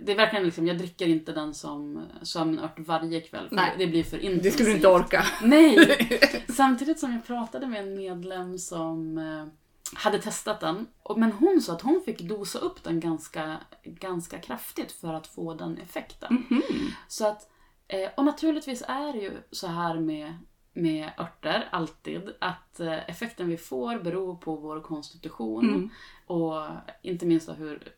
det 0.00 0.12
är 0.12 0.16
verkligen 0.16 0.44
liksom, 0.44 0.66
jag 0.66 0.78
dricker 0.78 1.08
inte 1.08 1.32
den 1.32 1.54
som 1.54 2.06
sömnört 2.22 2.78
varje 2.78 3.20
kväll. 3.20 3.48
För 3.48 3.56
Nej. 3.56 3.74
det 3.78 3.86
blir 3.86 4.04
för 4.04 4.18
intensivt. 4.18 4.42
det 4.42 4.50
skulle 4.50 4.68
du 4.68 4.74
inte 4.74 4.88
orka. 4.88 5.26
Nej! 5.42 6.44
Samtidigt 6.48 6.98
som 6.98 7.12
jag 7.12 7.26
pratade 7.26 7.66
med 7.66 7.82
en 7.82 7.94
medlem 7.94 8.58
som 8.58 9.18
eh, 9.18 9.46
hade 9.94 10.18
testat 10.18 10.60
den. 10.60 10.86
Men 11.16 11.32
hon 11.32 11.62
sa 11.62 11.72
att 11.72 11.82
hon 11.82 12.02
fick 12.04 12.20
dosa 12.20 12.58
upp 12.58 12.82
den 12.84 13.00
ganska, 13.00 13.56
ganska 13.84 14.38
kraftigt 14.38 14.92
för 14.92 15.14
att 15.14 15.26
få 15.26 15.54
den 15.54 15.78
effekten. 15.78 16.44
Mhm. 16.50 16.62
Så 17.08 17.26
att, 17.26 17.50
eh, 17.88 18.10
och 18.16 18.24
naturligtvis 18.24 18.82
är 18.88 19.12
det 19.12 19.18
ju 19.18 19.32
så 19.50 19.66
här 19.66 19.94
med, 19.94 20.34
med 20.76 21.10
örter, 21.18 21.68
alltid, 21.72 22.32
att 22.38 22.80
eh, 22.80 23.10
effekten 23.10 23.48
vi 23.48 23.56
får 23.56 23.98
beror 23.98 24.36
på 24.36 24.56
vår 24.56 24.80
konstitution. 24.80 25.68
Mm. 25.68 25.90
Och 26.26 26.66
inte 27.02 27.26
minst 27.26 27.48
hur, 27.58 27.92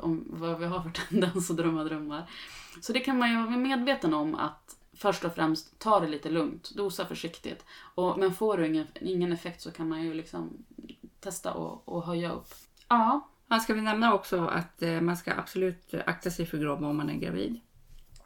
om 0.00 0.24
vad 0.28 0.58
vi 0.58 0.66
har 0.66 0.82
för 0.82 0.90
tendens 1.08 1.50
att 1.50 1.56
drömma 1.56 1.84
drömmar. 1.84 2.30
Så 2.80 2.92
det 2.92 3.00
kan 3.00 3.18
man 3.18 3.30
ju 3.30 3.36
vara 3.36 3.56
medveten 3.56 4.14
om 4.14 4.34
att 4.34 4.76
först 4.92 5.24
och 5.24 5.34
främst 5.34 5.78
ta 5.78 6.00
det 6.00 6.08
lite 6.08 6.30
lugnt, 6.30 6.70
dosa 6.76 7.06
försiktigt. 7.06 7.64
Och, 7.94 8.18
men 8.18 8.34
får 8.34 8.58
du 8.58 8.66
ingen, 8.66 8.86
ingen 9.00 9.32
effekt 9.32 9.60
så 9.60 9.70
kan 9.70 9.88
man 9.88 10.02
ju 10.02 10.14
liksom 10.14 10.64
testa 11.20 11.52
och, 11.52 11.88
och 11.88 12.06
höja 12.06 12.32
upp. 12.32 12.54
Ja, 12.88 13.30
Ja, 13.52 13.60
ska 13.60 13.74
vi 13.74 13.80
nämna 13.80 14.14
också 14.14 14.46
att 14.46 14.82
eh, 14.82 15.00
man 15.00 15.16
ska 15.16 15.32
absolut 15.32 15.94
akta 16.06 16.30
sig 16.30 16.46
för 16.46 16.58
gråbo 16.58 16.86
om 16.86 16.96
man 16.96 17.10
är 17.10 17.14
gravid. 17.14 17.60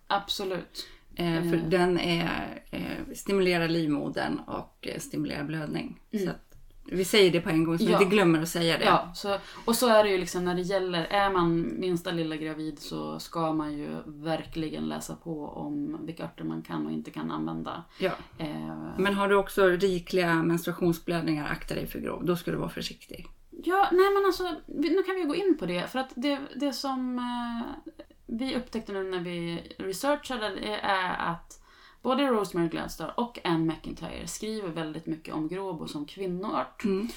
absolut. 0.06 0.88
Eh, 1.16 1.50
för 1.50 1.56
den 1.70 1.98
är, 1.98 2.62
eh, 2.70 3.14
stimulerar 3.14 3.68
livmodern 3.68 4.38
och 4.38 4.88
eh, 4.92 4.98
stimulerar 4.98 5.44
blödning. 5.44 6.00
Så 6.24 6.30
att, 6.30 6.40
vi 6.86 7.04
säger 7.04 7.30
det 7.32 7.40
på 7.40 7.50
en 7.50 7.64
gång 7.64 7.78
så 7.78 7.84
vi 7.86 7.92
Ja. 7.92 8.02
inte 8.02 8.14
glömmer 8.14 8.42
att 8.42 8.48
säga 8.48 8.78
det. 8.78 8.84
Ja, 8.84 9.12
så, 9.14 9.38
och 9.64 9.76
så 9.76 9.88
är 9.88 10.04
det 10.04 10.10
ju 10.10 10.18
liksom 10.18 10.44
när 10.44 10.54
det 10.54 10.60
gäller, 10.62 11.04
är 11.04 11.30
man 11.30 11.74
minsta 11.80 12.10
lilla 12.10 12.36
gravid 12.36 12.78
så 12.78 13.18
ska 13.20 13.52
man 13.52 13.78
ju 13.78 13.88
verkligen 14.06 14.88
läsa 14.88 15.16
på 15.16 15.44
om 15.48 16.06
vilka 16.06 16.24
örter 16.24 16.44
man 16.44 16.62
kan 16.62 16.86
och 16.86 16.92
inte 16.92 17.10
kan 17.10 17.30
använda. 17.30 17.84
Ja. 17.98 18.12
Eh, 18.38 18.76
Men 18.98 19.14
har 19.14 19.28
du 19.28 19.34
också 19.36 19.66
rikliga 19.68 20.34
menstruationsblödningar, 20.42 21.48
akta 21.52 21.74
dig 21.74 21.86
för 21.86 21.98
grov. 22.00 22.24
Då 22.24 22.36
ska 22.36 22.50
du 22.50 22.56
vara 22.56 22.68
försiktig. 22.68 23.26
Ja, 23.64 23.88
nej 23.92 24.14
men 24.14 24.24
alltså, 24.26 24.54
vi- 24.66 24.90
nu 24.90 25.02
kan 25.02 25.14
vi 25.14 25.22
gå 25.22 25.34
in 25.34 25.56
på 25.58 25.66
det. 25.66 25.90
För 25.90 25.98
att 25.98 26.12
det, 26.14 26.38
det 26.56 26.72
som 26.72 27.18
eh, 27.18 27.92
vi 28.26 28.56
upptäckte 28.56 28.92
nu 28.92 29.02
när 29.02 29.20
vi 29.20 29.62
researchade 29.78 30.46
är 30.82 31.16
att 31.16 31.60
både 32.02 32.26
Rosemary 32.26 32.68
Gladstar 32.68 33.14
och 33.16 33.38
Anne 33.44 33.64
McIntyre 33.64 34.26
skriver 34.26 34.68
väldigt 34.68 35.06
mycket 35.06 35.34
om 35.34 35.48
gråbo 35.48 35.88
som 35.88 36.06
kvinnoart. 36.06 36.84
Mm. 36.84 37.08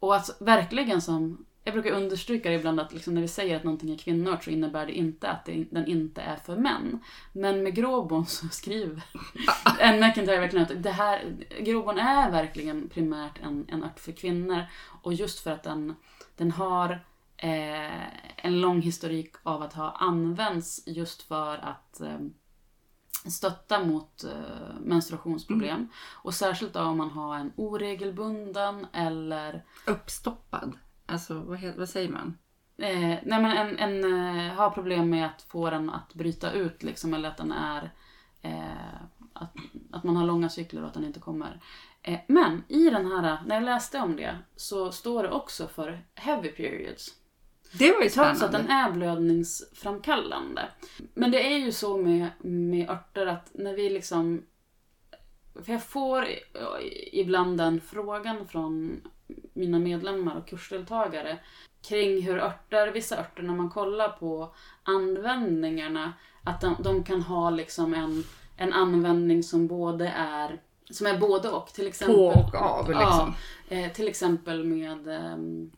Och 0.00 0.16
att 0.16 0.36
verkligen 0.40 1.02
som, 1.02 1.46
jag 1.64 1.74
brukar 1.74 1.90
understryka 1.90 2.48
det 2.48 2.54
ibland 2.54 2.80
att 2.80 2.92
liksom 2.92 3.14
när 3.14 3.22
vi 3.22 3.28
säger 3.28 3.56
att 3.56 3.64
någonting 3.64 3.90
är 3.90 3.98
kvinnoart 3.98 4.44
så 4.44 4.50
innebär 4.50 4.86
det 4.86 4.92
inte 4.92 5.28
att 5.28 5.44
det, 5.44 5.64
den 5.70 5.86
inte 5.86 6.20
är 6.20 6.36
för 6.36 6.56
män. 6.56 7.00
Men 7.32 7.62
med 7.62 7.74
gråbon 7.74 8.26
så 8.26 8.48
skriver 8.48 9.02
Anne 9.80 10.08
McIntyre 10.08 10.40
verkligen 10.40 10.66
att 10.66 10.82
det 10.82 10.90
här, 10.90 11.36
gråbon 11.60 11.98
är 11.98 12.30
verkligen 12.30 12.88
primärt 12.88 13.42
en, 13.42 13.66
en 13.68 13.84
ört 13.84 14.00
för 14.00 14.12
kvinnor. 14.12 14.62
Och 15.02 15.14
just 15.14 15.40
för 15.40 15.50
att 15.50 15.62
den, 15.62 15.94
den 16.36 16.50
har 16.50 17.00
eh, 17.36 18.44
en 18.46 18.60
lång 18.60 18.80
historik 18.80 19.34
av 19.42 19.62
att 19.62 19.72
ha 19.72 19.90
använts 19.90 20.82
just 20.86 21.22
för 21.22 21.58
att 21.58 22.00
eh, 22.00 22.18
stötta 23.30 23.84
mot 23.84 24.24
eh, 24.24 24.80
menstruationsproblem. 24.80 25.88
Och 26.22 26.34
särskilt 26.34 26.72
då 26.72 26.80
om 26.80 26.98
man 26.98 27.10
har 27.10 27.36
en 27.36 27.52
oregelbunden 27.56 28.86
eller 28.92 29.64
Uppstoppad. 29.86 30.78
Alltså 31.06 31.34
vad, 31.40 31.74
vad 31.76 31.88
säger 31.88 32.08
man? 32.08 32.38
Eh, 32.78 33.18
nej 33.22 33.42
men 33.42 33.56
en, 33.56 33.78
en 33.78 34.04
eh, 34.04 34.54
har 34.54 34.70
problem 34.70 35.10
med 35.10 35.26
att 35.26 35.42
få 35.42 35.70
den 35.70 35.90
att 35.90 36.14
bryta 36.14 36.52
ut 36.52 36.82
liksom, 36.82 37.14
eller 37.14 37.28
att 37.28 37.36
den 37.36 37.52
är 37.52 37.90
eh, 38.42 39.00
att, 39.32 39.56
att 39.92 40.04
man 40.04 40.16
har 40.16 40.24
långa 40.24 40.48
cykler 40.48 40.82
och 40.82 40.88
att 40.88 40.94
den 40.94 41.04
inte 41.04 41.20
kommer. 41.20 41.60
Eh, 42.02 42.18
men 42.28 42.64
i 42.68 42.90
den 42.90 43.06
här, 43.06 43.38
när 43.46 43.54
jag 43.54 43.64
läste 43.64 43.98
om 43.98 44.16
det, 44.16 44.38
så 44.56 44.92
står 44.92 45.22
det 45.22 45.30
också 45.30 45.68
för 45.68 46.04
heavy 46.14 46.48
periods. 46.48 47.14
Det 47.78 47.92
var 47.92 48.02
ju 48.02 48.08
Trots 48.08 48.38
spännande. 48.38 48.44
att 48.44 48.52
den 48.52 48.70
är 48.70 48.92
blödningsframkallande. 48.92 50.68
Men 51.14 51.30
det 51.30 51.52
är 51.52 51.58
ju 51.58 51.72
så 51.72 51.96
med, 51.96 52.28
med 52.42 52.90
örter 52.90 53.26
att 53.26 53.50
när 53.52 53.74
vi 53.76 53.90
liksom... 53.90 54.42
För 55.64 55.72
jag 55.72 55.82
får 55.84 56.26
ibland 57.12 57.58
den 57.58 57.80
frågan 57.80 58.48
från 58.48 59.00
mina 59.52 59.78
medlemmar 59.78 60.36
och 60.36 60.48
kursdeltagare 60.48 61.38
kring 61.88 62.22
hur 62.22 62.38
örter, 62.38 62.92
vissa 62.92 63.18
örter, 63.18 63.42
när 63.42 63.54
man 63.54 63.70
kollar 63.70 64.08
på 64.08 64.54
användningarna, 64.82 66.12
att 66.44 66.60
de, 66.60 66.76
de 66.78 67.04
kan 67.04 67.22
ha 67.22 67.50
liksom 67.50 67.94
en, 67.94 68.24
en 68.56 68.72
användning 68.72 69.42
som 69.42 69.66
både 69.66 70.08
är 70.16 70.60
som 70.90 71.06
är 71.06 71.18
både 71.18 71.50
och. 71.50 71.68
Till 71.68 71.86
exempel, 71.86 72.16
På 72.16 72.22
och 72.22 72.54
av 72.54 72.88
liksom. 72.88 73.34
Ja, 73.68 73.76
eh, 73.76 73.92
till 73.92 74.08
exempel 74.08 74.64
med 74.64 75.08
ehm, 75.08 75.70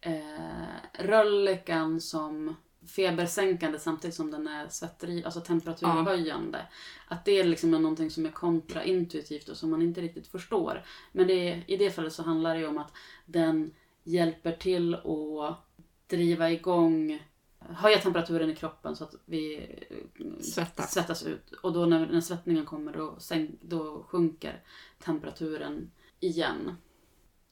eh, 0.00 1.02
röllikan 1.04 2.00
som 2.00 2.56
febersänkande 2.88 3.78
samtidigt 3.78 4.16
som 4.16 4.30
den 4.30 4.46
är 4.46 4.68
svettri, 4.68 5.24
alltså 5.24 5.40
temperaturhöjande. 5.40 6.66
Att 7.08 7.24
det 7.24 7.32
är 7.32 7.44
liksom 7.44 7.70
någonting 7.70 8.10
som 8.10 8.26
är 8.26 8.30
kontraintuitivt 8.30 9.48
och 9.48 9.56
som 9.56 9.70
man 9.70 9.82
inte 9.82 10.00
riktigt 10.00 10.26
förstår. 10.26 10.84
Men 11.12 11.26
det, 11.26 11.62
i 11.66 11.76
det 11.76 11.90
fallet 11.90 12.12
så 12.12 12.22
handlar 12.22 12.54
det 12.54 12.60
ju 12.60 12.66
om 12.66 12.78
att 12.78 12.92
den 13.26 13.74
hjälper 14.04 14.52
till 14.52 14.94
att 14.94 15.66
driva 16.06 16.50
igång, 16.50 17.22
höja 17.58 17.98
temperaturen 17.98 18.50
i 18.50 18.56
kroppen 18.56 18.96
så 18.96 19.04
att 19.04 19.14
vi 19.24 19.56
eh, 19.90 20.40
Svettas. 20.40 20.92
svettas 20.92 21.26
ut. 21.26 21.52
Och 21.62 21.72
då 21.72 21.86
när, 21.86 22.06
när 22.06 22.20
svettningen 22.20 22.66
kommer 22.66 22.92
då, 22.92 23.16
sänk, 23.18 23.50
då 23.60 24.02
sjunker 24.08 24.62
temperaturen 24.98 25.90
igen. 26.20 26.76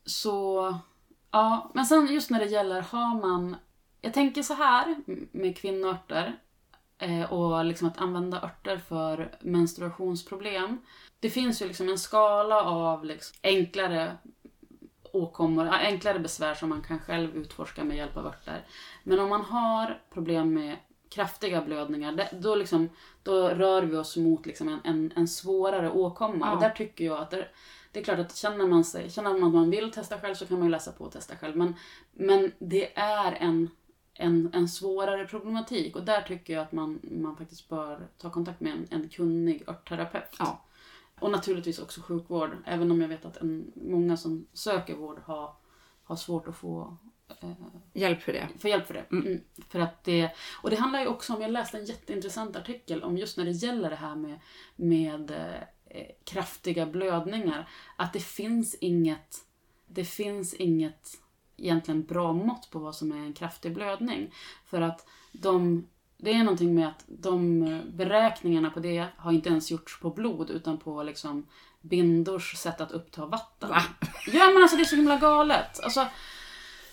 Så, 0.05 0.75
ja. 1.37 1.71
Men 1.75 1.87
sen 1.87 2.07
just 2.07 2.31
när 2.31 2.39
det 2.39 2.47
gäller, 2.47 2.81
har 2.81 3.21
man... 3.21 3.57
Jag 4.01 4.15
tänker 4.15 4.43
så 4.43 4.55
här 4.55 4.97
med 5.33 5.59
kvinnoörter 5.59 6.37
eh, 6.99 7.33
och 7.33 7.65
liksom 7.65 7.89
att 7.89 7.99
använda 7.99 8.43
örter 8.43 8.79
för 8.79 9.39
menstruationsproblem. 9.41 10.79
Det 11.21 11.31
finns 11.31 11.63
ju 11.63 11.67
liksom 11.67 11.89
en 11.89 11.99
skala 11.99 12.63
av 12.63 13.05
liksom 13.05 13.37
enklare 13.43 14.17
åkommor, 15.13 15.69
enklare 15.69 16.19
besvär 16.19 16.55
som 16.55 16.69
man 16.69 16.83
kan 16.83 16.99
själv 16.99 17.37
utforska 17.37 17.85
med 17.85 17.97
hjälp 17.97 18.17
av 18.17 18.27
örter. 18.27 18.65
Men 19.03 19.21
om 19.21 19.29
man 19.29 19.43
har 19.43 20.03
problem 20.13 20.55
med 20.55 20.77
kraftiga 21.09 21.63
blödningar, 21.63 22.13
det- 22.13 22.31
då, 22.41 22.55
liksom, 22.55 22.89
då 23.23 23.49
rör 23.49 23.83
vi 23.83 23.97
oss 23.97 24.17
mot 24.17 24.47
liksom 24.47 24.69
en, 24.69 24.81
en, 24.85 25.13
en 25.17 25.29
svårare 25.29 25.91
åkomma. 25.91 26.47
Ja. 26.47 26.55
Och 26.55 26.61
där 26.61 26.71
tycker 26.71 27.05
jag 27.05 27.19
att 27.19 27.31
det, 27.31 27.49
det 27.93 28.01
är 28.01 28.05
klart 28.05 28.19
att 28.19 28.37
känner 28.37 28.67
man, 28.67 28.85
sig, 28.85 29.11
känner 29.11 29.31
man 29.31 29.45
att 29.45 29.55
man 29.55 29.71
vill 29.71 29.93
testa 29.93 30.21
själv 30.21 30.35
så 30.35 30.47
kan 30.47 30.59
man 30.59 30.67
ju 30.67 30.71
läsa 30.71 30.93
på 30.93 31.05
och 31.05 31.13
testa 31.13 31.37
själv. 31.37 31.57
Men, 31.57 31.75
men 32.13 32.53
det 32.59 32.99
är 32.99 33.33
en, 33.33 33.71
en, 34.15 34.51
en 34.55 34.69
svårare 34.69 35.25
problematik 35.27 35.97
och 35.97 36.05
där 36.05 36.23
tycker 36.23 36.53
jag 36.53 36.63
att 36.63 36.73
man, 36.73 37.01
man 37.03 37.37
faktiskt 37.37 37.69
bör 37.69 38.09
ta 38.19 38.31
kontakt 38.31 38.61
med 38.61 38.73
en, 38.73 38.87
en 38.91 39.09
kunnig 39.09 39.69
örtterapeut. 39.69 40.37
Ja. 40.39 40.63
Och 41.21 41.31
naturligtvis 41.31 41.79
också 41.79 42.01
sjukvård, 42.01 42.51
även 42.65 42.91
om 42.91 43.01
jag 43.01 43.09
vet 43.09 43.25
att 43.25 43.37
en, 43.37 43.73
många 43.75 44.17
som 44.17 44.47
söker 44.53 44.95
vård 44.97 45.21
har, 45.25 45.53
har 46.05 46.17
svårt 46.17 46.49
att 46.49 46.57
få, 46.57 46.97
Hjälp 47.93 48.23
för 48.23 48.33
det. 48.33 48.49
få 48.59 48.69
hjälp 48.69 48.87
för 48.87 48.95
det. 48.95 49.05
Mm. 49.11 49.41
För 49.69 49.81
att 49.81 50.05
det. 50.05 50.31
Och 50.63 50.71
det 50.71 50.77
handlar 50.77 51.01
ju 51.01 51.07
också 51.07 51.35
om, 51.35 51.43
jag 51.43 51.51
läste 51.51 51.79
en 51.79 51.85
jätteintressant 51.85 52.57
artikel 52.57 53.03
om 53.03 53.19
just 53.19 53.37
när 53.37 53.45
det 53.45 53.51
gäller 53.51 53.91
det 53.91 53.97
här 53.97 54.17
med, 54.17 54.41
med 54.77 55.31
eh, 55.89 56.07
kraftiga 56.25 56.87
blödningar, 56.87 57.69
att 57.97 58.13
det 58.13 58.21
finns 58.21 58.75
inget, 58.75 59.37
det 59.87 60.05
finns 60.05 60.55
inget 60.55 61.21
egentligen 61.57 62.05
bra 62.05 62.33
mått 62.33 62.71
på 62.71 62.79
vad 62.79 62.95
som 62.95 63.13
är 63.13 63.17
en 63.17 63.33
kraftig 63.33 63.75
blödning. 63.75 64.35
För 64.65 64.81
att 64.81 65.07
de 65.33 65.87
det 66.19 66.33
är 66.33 66.39
någonting 66.45 66.75
med 66.75 66.89
att 66.89 67.05
de 67.07 67.63
eh, 67.63 67.85
beräkningarna 67.85 68.71
på 68.71 68.81
det 68.81 69.07
har 69.17 69.33
inte 69.33 69.49
ens 69.49 69.71
gjorts 69.71 70.01
på 70.01 70.11
blod 70.11 70.51
utan 70.51 70.79
på 70.79 71.03
liksom 71.03 71.47
bindors 71.81 72.57
sätt 72.57 72.81
att 72.81 72.93
uppta 72.93 73.27
vatten. 73.27 73.69
Va? 73.69 73.83
Ja 74.33 74.51
men 74.51 74.63
alltså 74.63 74.77
det 74.77 74.83
är 74.83 74.85
så 74.85 74.97
himla 74.97 75.17
galet. 75.17 75.81
Alltså, 75.81 76.07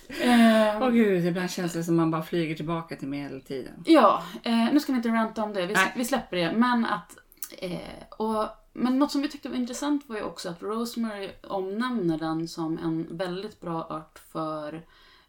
eh, 0.09 0.81
Åh 0.81 0.89
gud, 0.89 1.25
ibland 1.25 1.51
känns 1.51 1.73
det 1.73 1.83
som 1.83 1.95
man 1.95 2.11
bara 2.11 2.23
flyger 2.23 2.55
tillbaka 2.55 2.95
till 2.95 3.07
medeltiden. 3.07 3.83
Ja, 3.85 4.23
eh, 4.43 4.73
nu 4.73 4.79
ska 4.79 4.91
vi 4.91 4.95
inte 4.97 5.09
ranta 5.09 5.43
om 5.43 5.53
det. 5.53 5.65
Vi, 5.65 5.75
vi 5.95 6.05
släpper 6.05 6.37
det. 6.37 6.51
Men 6.51 6.85
att... 6.85 7.17
Eh, 7.57 8.03
och, 8.17 8.47
men 8.73 8.99
något 8.99 9.11
som 9.11 9.21
vi 9.21 9.29
tyckte 9.29 9.49
var 9.49 9.55
intressant 9.55 10.09
var 10.09 10.15
ju 10.15 10.23
också 10.23 10.49
att 10.49 10.61
Rosemary 10.63 11.29
omnämner 11.43 12.17
den 12.17 12.47
som 12.47 12.77
en 12.77 13.17
väldigt 13.17 13.61
bra 13.61 13.87
ört 13.89 14.19
för, 14.19 14.81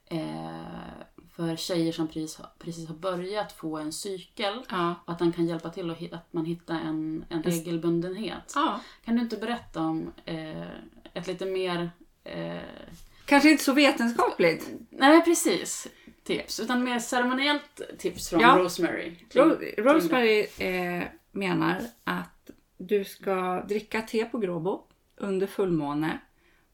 eh, 0.07 0.59
för 1.37 1.57
tjejer 1.57 1.93
som 1.93 2.07
precis, 2.09 2.37
har- 2.39 2.51
precis 2.59 2.89
har 2.89 2.95
börjat 2.95 3.53
få 3.53 3.79
en 3.79 3.93
cykel. 3.93 4.55
Ja. 4.71 4.95
Och 5.05 5.13
att 5.13 5.19
den 5.19 5.33
kan 5.33 5.47
hjälpa 5.47 5.71
till 5.71 5.91
att, 5.91 5.99
hi- 5.99 6.15
att 6.15 6.33
man 6.33 6.45
hittar 6.45 6.75
en, 6.75 7.25
en 7.29 7.43
regelbundenhet. 7.43 8.53
ja. 8.55 8.81
Kan 9.05 9.17
du 9.17 9.23
inte 9.23 9.37
berätta 9.37 9.81
om 9.81 10.13
eh, 10.25 10.63
ett 11.15 11.27
lite 11.27 11.47
mer... 11.47 11.91
Kanske 13.27 13.51
inte 13.51 13.65
så 13.65 13.73
vetenskapligt. 13.73 14.69
nej, 14.91 15.25
precis. 15.25 15.87
Tips. 16.25 16.61
Utan 16.61 16.85
mer 16.85 16.99
ceremoniellt 16.99 17.81
tips 17.99 18.31
från 18.31 18.41
Ja. 18.41 18.57
Rosemary. 18.59 19.17
Ro- 19.35 19.59
Rosemary 19.79 20.47
eh, 20.59 21.03
menar 21.33 21.81
att 22.05 22.51
du 22.77 23.05
ska 23.05 23.61
dricka 23.69 24.03
te 24.03 24.25
på 24.25 24.39
gråbo 24.39 24.83
under 25.17 25.47
fullmåne 25.47 26.19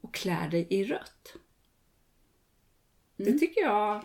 och 0.01 0.15
klä 0.15 0.49
dig 0.51 0.67
i 0.71 0.85
rött. 0.85 1.35
Det 3.17 3.33
tycker 3.39 3.61
jag 3.61 4.05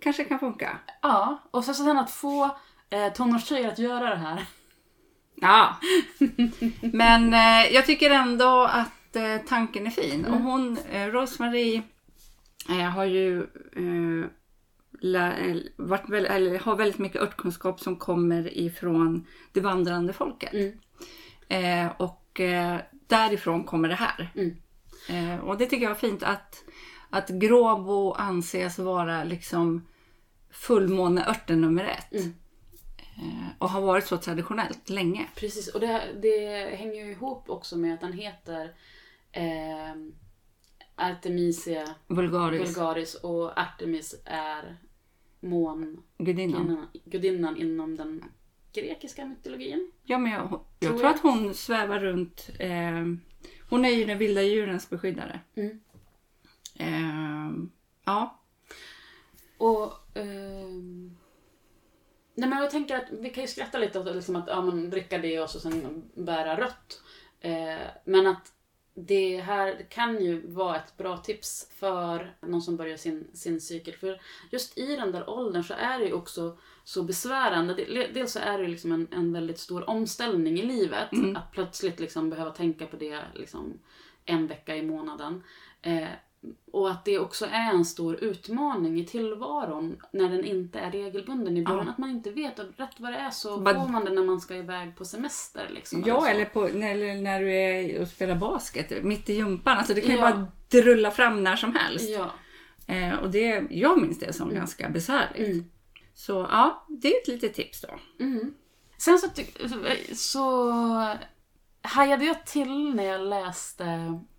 kanske 0.00 0.24
kan 0.24 0.38
funka. 0.38 0.78
Ja, 1.02 1.42
och 1.50 1.64
så 1.64 1.74
sen 1.74 1.98
att 1.98 2.10
få 2.10 2.56
eh, 2.90 3.12
tonårstjejer 3.12 3.68
att 3.68 3.78
göra 3.78 4.10
det 4.10 4.16
här. 4.16 4.46
Ja. 5.34 5.76
Men 6.80 7.34
eh, 7.34 7.72
jag 7.74 7.86
tycker 7.86 8.10
ändå 8.10 8.62
att 8.72 8.88
eh, 9.16 9.38
tanken 9.46 9.86
är 9.86 9.90
fin. 9.90 10.24
Och 10.24 10.40
hon, 10.40 10.78
eh, 10.90 11.06
Rosmarie, 11.06 11.82
eh, 12.68 12.90
har 12.90 13.04
ju 13.04 13.42
eh, 13.76 14.28
eh, 15.12 15.56
varit 15.76 16.08
väl, 16.08 16.26
eller, 16.26 16.58
har 16.58 16.76
väldigt 16.76 16.98
mycket 16.98 17.22
örtkunskap 17.22 17.80
som 17.80 17.96
kommer 17.96 18.58
ifrån 18.58 19.26
det 19.52 19.60
vandrande 19.60 20.12
folket. 20.12 20.52
Mm. 20.52 20.78
Eh, 21.48 21.92
och 21.96 22.40
därifrån 23.06 23.64
kommer 23.64 23.88
det 23.88 23.94
här. 23.94 24.32
Mm. 24.34 25.40
Och 25.40 25.58
det 25.58 25.66
tycker 25.66 25.82
jag 25.82 25.90
var 25.90 25.96
fint 25.96 26.22
att, 26.22 26.64
att 27.10 27.28
gråbo 27.28 28.12
anses 28.12 28.78
vara 28.78 29.24
liksom 29.24 29.86
fullmåneörten 30.50 31.60
nummer 31.60 31.84
ett. 31.84 32.12
Mm. 32.12 32.34
Och 33.58 33.70
har 33.70 33.80
varit 33.80 34.06
så 34.06 34.16
traditionellt 34.16 34.90
länge. 34.90 35.26
Precis, 35.34 35.68
och 35.68 35.80
det, 35.80 36.02
det 36.22 36.76
hänger 36.76 37.04
ju 37.04 37.10
ihop 37.10 37.50
också 37.50 37.76
med 37.76 37.94
att 37.94 38.00
den 38.00 38.12
heter 38.12 38.74
eh, 39.36 39.94
Artemisia 40.94 41.94
Vulgaris, 42.06 42.60
vulgaris 42.60 43.14
och 43.14 43.58
Artemis 43.60 44.14
är 44.24 44.76
mångudinnan 45.40 46.86
gudinnan. 47.04 47.56
inom 47.56 47.96
den 47.96 48.24
grekiska 48.72 49.24
mytologin. 49.26 49.92
Ja, 50.04 50.18
men 50.18 50.32
jag, 50.32 50.40
jag 50.50 50.60
Tror 50.78 50.90
tror, 50.90 51.02
jag. 51.02 51.14
att 51.14 51.20
hon 51.20 51.54
svävar 51.54 52.00
runt. 52.00 52.50
Eh, 52.58 53.04
hon 53.70 53.84
är 53.84 53.88
ju 53.90 54.04
den 54.04 54.18
vilda 54.18 54.42
djurens 54.42 54.90
beskyddare. 54.90 55.40
Mm. 55.54 55.80
Eh, 56.78 57.68
ja, 58.04 58.40
Och 59.58 59.92
ehm, 60.16 61.16
Nej 62.34 62.48
men 62.48 62.58
jag 62.58 62.70
tänker 62.70 62.96
att 62.96 63.10
vi 63.10 63.30
kan 63.30 63.42
ju 63.44 63.48
skratta 63.48 63.78
lite 63.78 64.00
åt 64.00 64.14
liksom 64.16 64.36
att 64.36 64.48
ja, 64.48 64.62
man 64.62 64.90
dricka 64.90 65.18
det 65.18 65.40
och 65.40 65.50
så 65.50 65.60
sen 65.60 66.02
bära 66.14 66.60
rött. 66.60 67.02
Eh, 67.40 67.86
men 68.04 68.26
att 68.26 68.52
det 68.98 69.40
här 69.40 69.86
kan 69.90 70.24
ju 70.24 70.46
vara 70.46 70.76
ett 70.76 70.96
bra 70.96 71.16
tips 71.16 71.70
för 71.78 72.34
någon 72.40 72.62
som 72.62 72.76
börjar 72.76 72.96
sin, 72.96 73.30
sin 73.32 73.60
cykel. 73.60 73.94
För 73.94 74.20
just 74.50 74.78
i 74.78 74.96
den 74.96 75.12
där 75.12 75.30
åldern 75.30 75.64
så 75.64 75.74
är 75.74 75.98
det 75.98 76.04
ju 76.04 76.12
också 76.12 76.58
så 76.84 77.02
besvärande. 77.02 77.74
Dels 78.14 78.32
så 78.32 78.38
är 78.38 78.58
det 78.58 78.68
liksom 78.68 78.92
en, 78.92 79.08
en 79.12 79.32
väldigt 79.32 79.58
stor 79.58 79.90
omställning 79.90 80.58
i 80.58 80.62
livet. 80.62 81.08
Att 81.36 81.52
plötsligt 81.52 82.00
liksom 82.00 82.30
behöva 82.30 82.50
tänka 82.50 82.86
på 82.86 82.96
det 82.96 83.20
liksom 83.34 83.78
en 84.24 84.46
vecka 84.46 84.76
i 84.76 84.82
månaden. 84.82 85.42
Eh, 85.82 86.08
och 86.86 86.92
att 86.92 87.04
det 87.04 87.18
också 87.18 87.46
är 87.46 87.70
en 87.74 87.84
stor 87.84 88.24
utmaning 88.24 88.98
i 89.00 89.04
tillvaron 89.04 89.96
när 90.10 90.28
den 90.28 90.44
inte 90.44 90.78
är 90.78 90.90
regelbunden 90.90 91.56
i 91.56 91.62
början. 91.64 91.84
Ja. 91.86 91.92
Att 91.92 91.98
man 91.98 92.10
inte 92.10 92.30
vet 92.30 92.58
och 92.58 92.64
rätt 92.76 92.94
vad 93.00 93.12
det 93.12 93.18
är 93.18 93.30
så 93.30 93.56
Vad- 93.56 93.76
får 93.76 93.88
man 93.88 94.04
det 94.04 94.10
när 94.10 94.24
man 94.24 94.40
ska 94.40 94.54
iväg 94.56 94.96
på 94.96 95.04
semester. 95.04 95.68
Liksom, 95.74 96.02
ja 96.06 96.28
eller, 96.28 96.44
på, 96.44 96.66
eller 96.66 97.14
när 97.14 97.40
du 97.40 97.52
är 97.54 98.00
och 98.02 98.08
spelar 98.08 98.34
basket 98.34 99.04
mitt 99.04 99.28
i 99.30 99.34
jumpan. 99.34 99.78
Alltså 99.78 99.94
det 99.94 100.00
kan 100.00 100.10
ju 100.10 100.16
Ja. 100.16 100.30
bara 100.30 100.46
drulla 100.82 101.10
fram 101.10 101.44
när 101.44 101.56
som 101.56 101.74
helst. 101.74 102.08
Ja. 102.10 102.30
Eh, 102.94 103.14
och 103.18 103.30
det, 103.30 103.64
jag 103.70 104.00
minns 104.02 104.18
det 104.18 104.32
som 104.32 104.54
ganska 104.54 104.88
besvärligt. 104.88 105.48
Mm. 105.48 105.64
Så 106.14 106.32
ja, 106.50 106.86
det 106.88 107.08
är 107.14 107.20
ett 107.22 107.28
litet 107.28 107.54
tips 107.54 107.80
då. 107.80 108.24
Mm. 108.24 108.54
Sen 108.98 109.18
så, 109.18 109.28
så 110.14 110.72
hajade 111.82 112.24
jag 112.24 112.46
till 112.46 112.94
när 112.94 113.04
jag 113.04 113.20
läste 113.20 113.84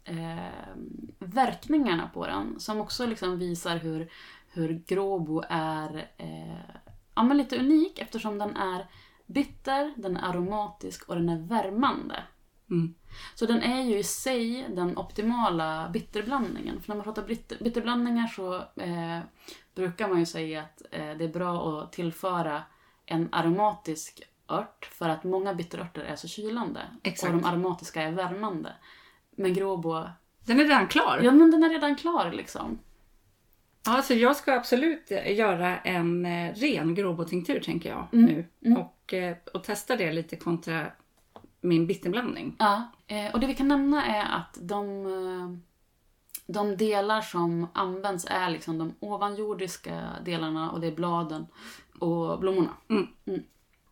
eh, 0.07 0.75
verkningarna 1.19 2.09
på 2.13 2.27
den. 2.27 2.59
Som 2.59 2.81
också 2.81 3.05
liksom 3.05 3.39
visar 3.39 3.77
hur, 3.77 4.11
hur 4.47 4.83
Gråbo 4.87 5.43
är 5.49 6.09
eh, 6.17 6.81
ja, 7.15 7.23
men 7.23 7.37
lite 7.37 7.59
unik 7.59 7.99
eftersom 7.99 8.37
den 8.37 8.55
är 8.55 8.87
bitter, 9.25 9.93
den 9.97 10.17
är 10.17 10.29
aromatisk 10.29 11.09
och 11.09 11.15
den 11.15 11.29
är 11.29 11.39
värmande. 11.39 12.23
Mm. 12.69 12.93
Så 13.35 13.45
den 13.45 13.61
är 13.61 13.83
ju 13.83 13.97
i 13.97 14.03
sig 14.03 14.65
den 14.69 14.97
optimala 14.97 15.89
bitterblandningen. 15.93 16.81
För 16.81 16.89
när 16.89 16.95
man 16.95 17.03
pratar 17.03 17.23
bitter, 17.23 17.63
bitterblandningar 17.63 18.27
så 18.27 18.55
eh, 18.55 19.19
brukar 19.75 20.07
man 20.07 20.19
ju 20.19 20.25
säga 20.25 20.61
att 20.61 20.81
eh, 20.91 21.17
det 21.17 21.23
är 21.23 21.33
bra 21.33 21.81
att 21.81 21.91
tillföra 21.91 22.63
en 23.05 23.29
aromatisk 23.31 24.21
ört 24.47 24.85
för 24.85 25.09
att 25.09 25.23
många 25.23 25.53
bitterörter 25.53 26.01
är 26.01 26.15
så 26.15 26.27
kylande. 26.27 26.81
Exakt. 27.03 27.33
Och 27.33 27.41
de 27.41 27.47
aromatiska 27.47 28.01
är 28.01 28.11
värmande. 28.11 28.73
Men 29.37 29.53
gråbo, 29.53 30.03
Den 30.45 30.59
är 30.59 30.63
redan 30.63 30.87
klar. 30.87 31.19
ja 31.23 31.31
men 31.31 31.51
den 31.51 31.63
är 31.63 31.69
redan 31.69 31.95
klar 31.95 32.31
liksom. 32.31 32.79
Ja, 33.85 34.01
så 34.01 34.13
jag 34.13 34.35
ska 34.35 34.53
absolut 34.53 35.11
göra 35.25 35.77
en 35.77 36.25
eh, 36.25 36.53
ren 36.53 36.95
gråbotinktur 36.95 37.59
tänker 37.59 37.89
jag 37.89 38.07
Mm, 38.13 38.25
nu. 38.25 38.45
mm. 38.65 38.77
Och, 38.81 39.13
eh, 39.13 39.37
och 39.53 39.63
testa 39.63 39.95
det 39.95 40.13
lite 40.13 40.35
kontra 40.35 40.85
min 41.61 41.87
bitterblandning. 41.87 42.55
Ja, 42.59 42.91
eh, 43.07 43.33
och 43.33 43.39
det 43.39 43.47
vi 43.47 43.53
kan 43.55 43.67
nämna 43.67 44.05
är 44.05 44.35
att 44.37 44.57
de, 44.61 45.05
eh, 45.05 45.57
de 46.47 46.77
delar 46.77 47.21
som 47.21 47.67
används 47.73 48.25
är 48.29 48.49
liksom 48.49 48.77
de 48.77 48.93
ovanjordiska 48.99 50.09
delarna 50.25 50.71
och 50.71 50.79
det 50.81 50.87
är 50.87 50.95
bladen 50.95 51.45
och 51.99 52.39
blommorna. 52.39 52.69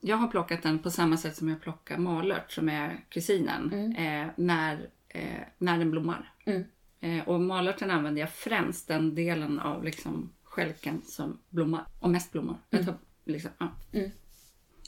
Jag 0.02 0.18
har 0.18 0.28
plockat 0.28 0.64
den 0.64 0.80
på 0.80 0.92
samma 0.92 1.18
sätt 1.18 1.36
som 1.36 1.50
jag 1.50 1.62
plockar 1.62 1.98
malört 1.98 2.52
som 2.52 2.70
är 2.70 3.06
kusinen 3.10 3.72
Mm. 3.74 3.96
eh, 4.28 4.34
när, 4.38 4.90
eh, 5.16 5.48
när 5.58 5.78
den 5.78 5.92
blommar. 5.92 6.34
Mm. 6.46 6.64
Eh, 7.00 7.28
och 7.28 7.42
malörten 7.42 7.92
använder 7.92 8.22
jag 8.22 8.34
främst 8.34 8.88
den 8.88 9.16
delen 9.16 9.60
av 9.60 9.84
liksom 9.84 10.34
skälken 10.44 11.02
som 11.06 11.40
blommar. 11.50 11.86
Och 12.00 12.10
mest 12.10 12.32
blommor. 12.32 12.58
Jag 12.70 12.86
tar, 12.86 12.98
liksom, 13.26 13.52
ja. 13.58 13.72
Mm. 13.94 14.12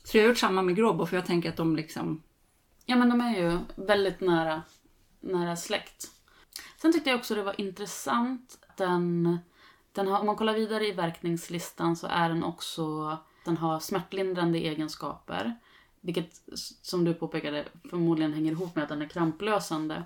Så 0.04 0.18
jag 0.18 0.24
har 0.24 0.30
gjort 0.30 0.38
samma 0.38 0.62
med 0.62 0.76
gråbo 0.76 1.06
för 1.06 1.18
jag 1.18 1.26
tänker 1.26 1.50
att 1.50 1.58
de 1.58 1.76
liksom... 1.76 2.24
Ja 2.86 2.96
men 2.96 3.10
de 3.10 3.22
är 3.22 3.36
ju 3.36 3.58
väldigt 3.76 4.22
nära, 4.22 4.62
nära 5.20 5.56
släkt. 5.56 6.12
Sen 6.82 6.94
tyckte 6.94 7.10
jag 7.10 7.20
också 7.20 7.36
det 7.36 7.44
var 7.44 7.62
intressant 7.62 8.58
att 8.68 8.78
den, 8.78 9.38
den 9.92 10.08
har, 10.08 10.20
om 10.20 10.26
man 10.26 10.36
kollar 10.36 10.54
vidare 10.54 10.88
i 10.88 10.92
verkningslistan 10.92 11.96
så 11.96 12.08
är 12.08 12.30
den 12.30 12.44
också, 12.44 13.18
den 13.46 13.58
har 13.58 13.80
smärtlindrande 13.80 14.58
egenskaper. 14.58 15.60
Vilket 16.02 16.42
som 16.82 17.06
du 17.06 17.14
påpekade 17.14 17.66
förmodligen 17.90 18.34
hänger 18.34 18.52
ihop 18.52 18.76
med 18.76 18.84
att 18.84 18.90
den 18.90 19.02
är 19.02 19.10
kramplösande. 19.10 20.04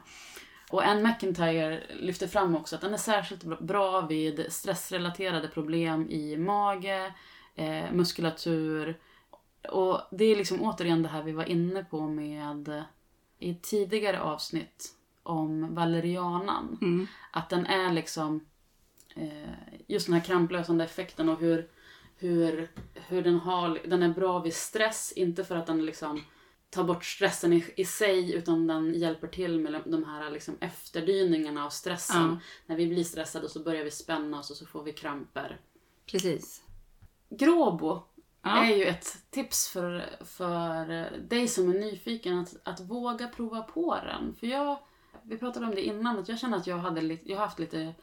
Och 0.70 0.86
Anne 0.86 1.10
McIntyre 1.10 1.84
lyfter 2.00 2.28
fram 2.28 2.56
också 2.56 2.76
att 2.76 2.82
den 2.82 2.94
är 2.94 2.98
särskilt 2.98 3.44
bra 3.60 4.02
vid 4.02 4.46
stressrelaterade 4.50 5.48
problem 5.48 6.10
i 6.10 6.38
mage, 6.38 7.14
eh, 7.56 7.92
muskulatur. 7.92 9.00
Och 9.70 10.02
det 10.12 10.26
är 10.26 10.36
liksom 10.36 10.62
återigen 10.62 11.04
det 11.04 11.10
här 11.10 11.24
vi 11.24 11.32
var 11.32 11.46
inne 11.46 11.84
på 11.84 12.08
med 12.08 12.84
i 13.40 13.56
tidigare 13.56 14.22
avsnitt 14.22 14.96
om 15.24 15.76
valerianan. 15.76 16.78
Mm. 16.82 17.08
Att 17.32 17.50
den 17.50 17.66
är 17.66 17.94
liksom 17.94 18.46
eh, 19.16 19.54
just 19.88 20.06
den 20.06 20.16
här 20.16 20.22
kramplösande 20.22 20.84
effekten 20.84 21.30
och 21.30 21.40
hur, 21.40 21.68
hur, 22.22 22.72
hur 22.94 23.22
den, 23.22 23.40
har, 23.40 23.80
den 23.86 24.04
är 24.04 24.10
bra 24.10 24.40
vid 24.40 24.54
stress. 24.54 25.14
Inte 25.16 25.44
för 25.44 25.56
att 25.56 25.68
den 25.68 25.86
liksom 25.86 26.24
tar 26.70 26.84
bort 26.84 27.06
stressen 27.06 27.54
i, 27.54 27.66
i 27.78 27.86
sig 27.86 28.34
utan 28.34 28.68
den 28.68 28.94
hjälper 28.94 29.28
till 29.28 29.60
med 29.60 29.82
de 29.86 30.04
här 30.04 30.30
liksom 30.32 30.58
efterdyningarna 30.62 31.66
av 31.66 31.70
stressen. 31.70 32.30
Ja. 32.30 32.38
När 32.66 32.76
vi 32.76 32.88
blir 32.88 33.04
stressade 33.04 33.50
så 33.50 33.60
börjar 33.64 33.84
vi 33.84 33.92
spänna 33.92 34.40
oss 34.40 34.52
och 34.52 34.58
så 34.58 34.66
får 34.66 34.84
vi 34.84 34.94
kramper. 34.94 35.60
Precis. 36.06 36.62
Gråbo 37.30 38.04
Ja. 38.44 38.64
är 38.66 38.76
ju 38.76 38.86
ett 38.86 39.18
tips 39.30 39.70
för, 39.70 40.06
för 40.26 40.86
dig 41.20 41.48
som 41.48 41.70
är 41.70 41.80
nyfiken 41.80 42.40
att, 42.40 42.56
att 42.64 42.80
våga 42.80 43.28
prova 43.28 43.62
på 43.62 43.96
den. 43.96 44.36
För 44.36 44.48
jag, 44.48 44.80
vi 45.24 45.38
pratade 45.38 45.66
om 45.66 45.76
det 45.76 45.82
innan, 45.82 46.20
att 46.20 46.30
jag 46.30 46.40
känner 46.40 46.58
att 46.58 46.68
jag, 46.68 46.78
hade 46.78 47.02
lite, 47.02 47.30
jag 47.30 47.38
har 47.38 47.46
haft 47.46 47.60
lite 47.60 47.94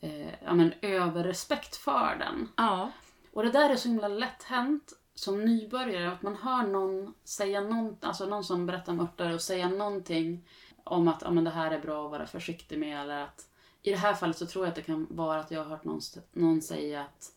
eh, 0.00 0.44
ja, 0.44 0.54
men, 0.54 0.72
överrespekt 0.82 1.76
för 1.76 2.16
den. 2.18 2.48
ja. 2.56 2.92
Och 3.34 3.42
det 3.42 3.50
där 3.50 3.70
är 3.70 3.76
så 3.76 3.88
himla 3.88 4.08
lätt 4.08 4.42
hänt 4.42 4.92
som 5.14 5.44
nybörjare, 5.44 6.12
att 6.12 6.22
man 6.22 6.36
hör 6.36 6.66
någon 6.66 7.14
säga 7.24 7.60
någon, 7.60 7.96
alltså 8.00 8.26
någon 8.26 8.44
som 8.44 8.66
berättar 8.66 8.92
om 8.92 9.00
örter 9.00 9.34
och 9.34 9.40
säga 9.40 9.68
någonting 9.68 10.48
om 10.84 11.08
att 11.08 11.22
ja, 11.22 11.30
men 11.30 11.44
det 11.44 11.50
här 11.50 11.70
är 11.70 11.80
bra 11.80 12.04
att 12.04 12.10
vara 12.10 12.26
försiktig 12.26 12.78
med. 12.78 13.00
Eller 13.00 13.22
att, 13.22 13.48
I 13.82 13.90
det 13.90 13.96
här 13.96 14.14
fallet 14.14 14.38
så 14.38 14.46
tror 14.46 14.64
jag 14.64 14.70
att 14.70 14.76
det 14.76 14.82
kan 14.82 15.06
vara 15.10 15.40
att 15.40 15.50
jag 15.50 15.64
har 15.64 15.70
hört 15.70 15.84
någon, 15.84 16.00
någon 16.32 16.62
säga 16.62 17.00
att 17.00 17.32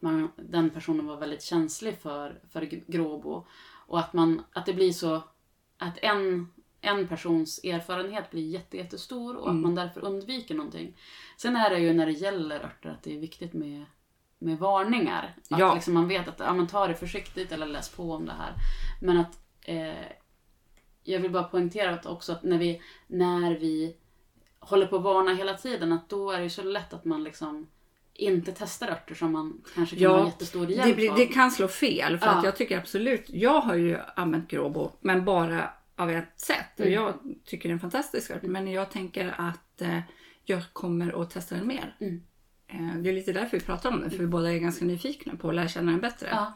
man, 0.00 0.32
den 0.36 0.70
personen 0.70 1.06
var 1.06 1.16
väldigt 1.16 1.42
känslig 1.42 1.98
för, 1.98 2.40
för 2.50 2.62
gråbo. 2.86 3.46
Och 3.86 3.98
att, 3.98 4.12
man, 4.12 4.42
att 4.52 4.66
det 4.66 4.74
blir 4.74 4.92
så 4.92 5.22
att 5.78 5.98
en, 6.02 6.52
en 6.80 7.08
persons 7.08 7.60
erfarenhet 7.64 8.30
blir 8.30 8.48
jätte, 8.48 8.76
jättestor 8.76 9.36
och 9.36 9.50
att 9.50 9.56
man 9.56 9.74
därför 9.74 10.04
undviker 10.04 10.54
någonting. 10.54 10.96
Sen 11.36 11.56
är 11.56 11.70
det 11.70 11.78
ju 11.78 11.92
när 11.92 12.06
det 12.06 12.12
gäller 12.12 12.64
örter 12.64 12.90
att 12.90 13.02
det 13.02 13.14
är 13.14 13.20
viktigt 13.20 13.52
med, 13.52 13.84
med 14.38 14.58
varningar. 14.58 15.34
Att 15.50 15.58
Ja. 15.60 15.74
liksom 15.74 15.94
man 15.94 16.08
vet 16.08 16.28
att 16.28 16.38
ja, 16.38 16.52
men 16.54 16.66
ta 16.66 16.86
det 16.86 16.94
försiktigt 16.94 17.52
eller 17.52 17.66
läs 17.66 17.88
på 17.88 18.12
om 18.12 18.26
det 18.26 18.32
här. 18.32 18.52
Men 19.00 19.18
att 19.18 19.38
eh, 19.64 20.06
jag 21.02 21.20
vill 21.20 21.30
bara 21.30 21.42
poängtera 21.44 21.90
att 21.94 22.06
också 22.06 22.32
att 22.32 22.42
när 22.42 22.58
vi, 22.58 22.82
när 23.06 23.58
vi 23.58 23.96
håller 24.58 24.86
på 24.86 24.96
att 24.96 25.02
varna 25.02 25.34
hela 25.34 25.54
tiden 25.54 25.92
att 25.92 26.08
då 26.08 26.30
är 26.30 26.40
det 26.40 26.50
så 26.50 26.62
lätt 26.62 26.92
att 26.92 27.04
man 27.04 27.24
liksom 27.24 27.66
inte 28.14 28.52
testar 28.52 28.88
örter 28.88 29.14
som 29.14 29.32
man 29.32 29.62
kanske 29.74 29.96
kan 29.96 30.10
ha 30.10 30.18
Ja, 30.18 30.26
jättestor 30.26 30.70
hjälp 30.70 30.84
det, 30.84 30.94
blir, 30.94 31.12
det 31.16 31.26
kan 31.26 31.50
slå 31.50 31.68
fel 31.68 32.18
för 32.18 32.26
Ja. 32.26 32.32
att 32.32 32.44
jag 32.44 32.56
tycker 32.56 32.78
absolut, 32.78 33.24
jag 33.30 33.60
har 33.60 33.74
ju 33.74 33.98
använt 34.16 34.50
Gråbo 34.50 34.90
men 35.00 35.24
bara 35.24 35.70
av 35.96 36.10
ett 36.10 36.40
sätt 36.40 36.80
och 36.80 36.86
Mm. 36.86 36.92
jag 36.92 37.14
tycker 37.44 37.68
det 37.68 37.70
är 37.70 37.74
en 37.74 37.80
fantastisk 37.80 38.30
ört 38.30 38.42
men 38.42 38.68
jag 38.72 38.90
tänker 38.90 39.34
att 39.38 39.80
eh, 39.80 39.98
jag 40.44 40.62
kommer 40.72 41.22
att 41.22 41.30
testa 41.30 41.54
den 41.54 41.66
mer. 41.66 41.96
Mm. 42.00 42.22
Eh, 42.74 42.96
det 42.96 43.10
är 43.10 43.14
lite 43.14 43.32
därför 43.32 43.58
vi 43.58 43.64
pratar 43.64 43.90
om 43.90 44.00
det 44.00 44.10
för 44.10 44.18
vi 44.18 44.26
båda 44.26 44.52
är 44.52 44.58
ganska 44.58 44.84
nyfikna 44.84 45.36
på 45.36 45.48
att 45.48 45.54
lära 45.54 45.68
känna 45.68 45.90
den 45.90 46.00
bättre. 46.00 46.28
Ja. 46.30 46.52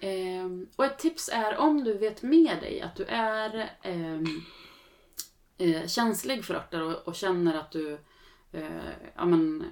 Ehm, 0.00 0.66
och 0.76 0.84
ett 0.84 0.98
tips 0.98 1.30
är 1.32 1.56
om 1.56 1.84
du 1.84 1.98
vet 1.98 2.22
med 2.22 2.56
dig 2.60 2.80
att 2.80 2.96
du 2.96 3.04
är 3.04 3.70
ehm, 3.82 4.24
eh, 5.58 5.86
känslig 5.86 6.44
för 6.44 6.54
örter 6.54 6.82
och, 6.82 7.08
och 7.08 7.14
känner 7.14 7.54
att 7.54 7.70
du 7.70 7.98
eh, 8.52 8.90
ja, 9.16 9.24
men, 9.24 9.64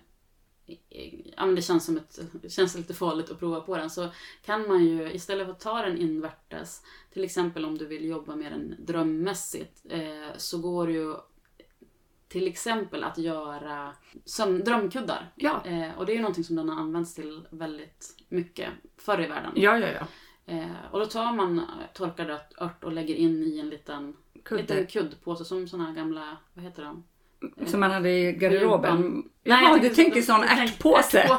ja, 1.37 1.47
men 1.47 1.55
det 1.55 1.63
känns 1.63 1.85
som 1.85 1.97
ett, 1.97 2.19
känns 2.49 2.77
lite 2.77 2.95
farligt 2.95 3.31
att 3.31 3.39
prova 3.39 3.61
på 3.61 3.77
den 3.77 3.91
så 3.91 4.09
kan 4.45 4.69
man 4.69 4.85
ju 4.85 5.13
istället 5.13 5.47
för 5.47 5.53
att 5.53 5.61
ta 5.61 5.83
den 5.83 5.99
invärtes 5.99 6.83
till 7.13 7.25
exempel 7.25 7.65
om 7.65 7.79
du 7.79 7.87
vill 7.87 8.05
jobba 8.05 8.37
med 8.37 8.53
den 8.53 8.75
drömmässigt 8.79 9.85
eh, 9.91 10.37
så 10.37 10.59
går 10.59 10.87
det 10.87 10.93
ju 10.93 11.15
till 12.31 12.47
exempel 12.49 13.05
att 13.05 13.19
göra 13.19 13.93
som 14.25 14.65
drömkuddar. 14.65 15.33
Ja. 15.35 15.63
Eh, 15.67 15.99
och 15.99 16.07
det 16.07 16.13
är 16.13 16.15
ju 16.15 16.21
någonting 16.21 16.45
som 16.45 16.57
den 16.57 16.69
har 16.69 16.81
använts 16.81 17.15
till 17.15 17.47
väldigt 17.51 18.17
mycket 18.29 18.69
förr 18.99 19.21
i 19.25 19.27
världen. 19.27 19.53
Ja, 19.55 19.79
ja, 19.79 19.89
ja. 19.89 20.07
Eh, 20.55 20.67
och 20.91 20.99
då 21.01 21.07
tar 21.07 21.33
man 21.33 21.63
torkad 21.95 22.31
ört- 22.59 22.85
och 22.85 22.93
lägger 22.93 23.15
in 23.15 23.43
i 23.43 23.59
en 23.59 23.69
liten, 23.71 24.17
Kudde. 24.45 24.63
liten 24.63 24.87
kuddpåse 24.87 25.45
som 25.45 25.69
såna 25.69 25.85
här 25.87 25.93
gamla, 25.93 26.37
vad 26.55 26.65
heter 26.65 26.83
de? 26.85 27.05
Som 27.67 27.81
man 27.81 27.91
hade 27.91 28.11
i 28.11 28.33
garderoben. 28.33 29.25
Jag 29.43 29.83
du 29.83 29.89
tänker 29.89 30.23
sån 30.23 30.43
ärtpåse. 30.43 31.39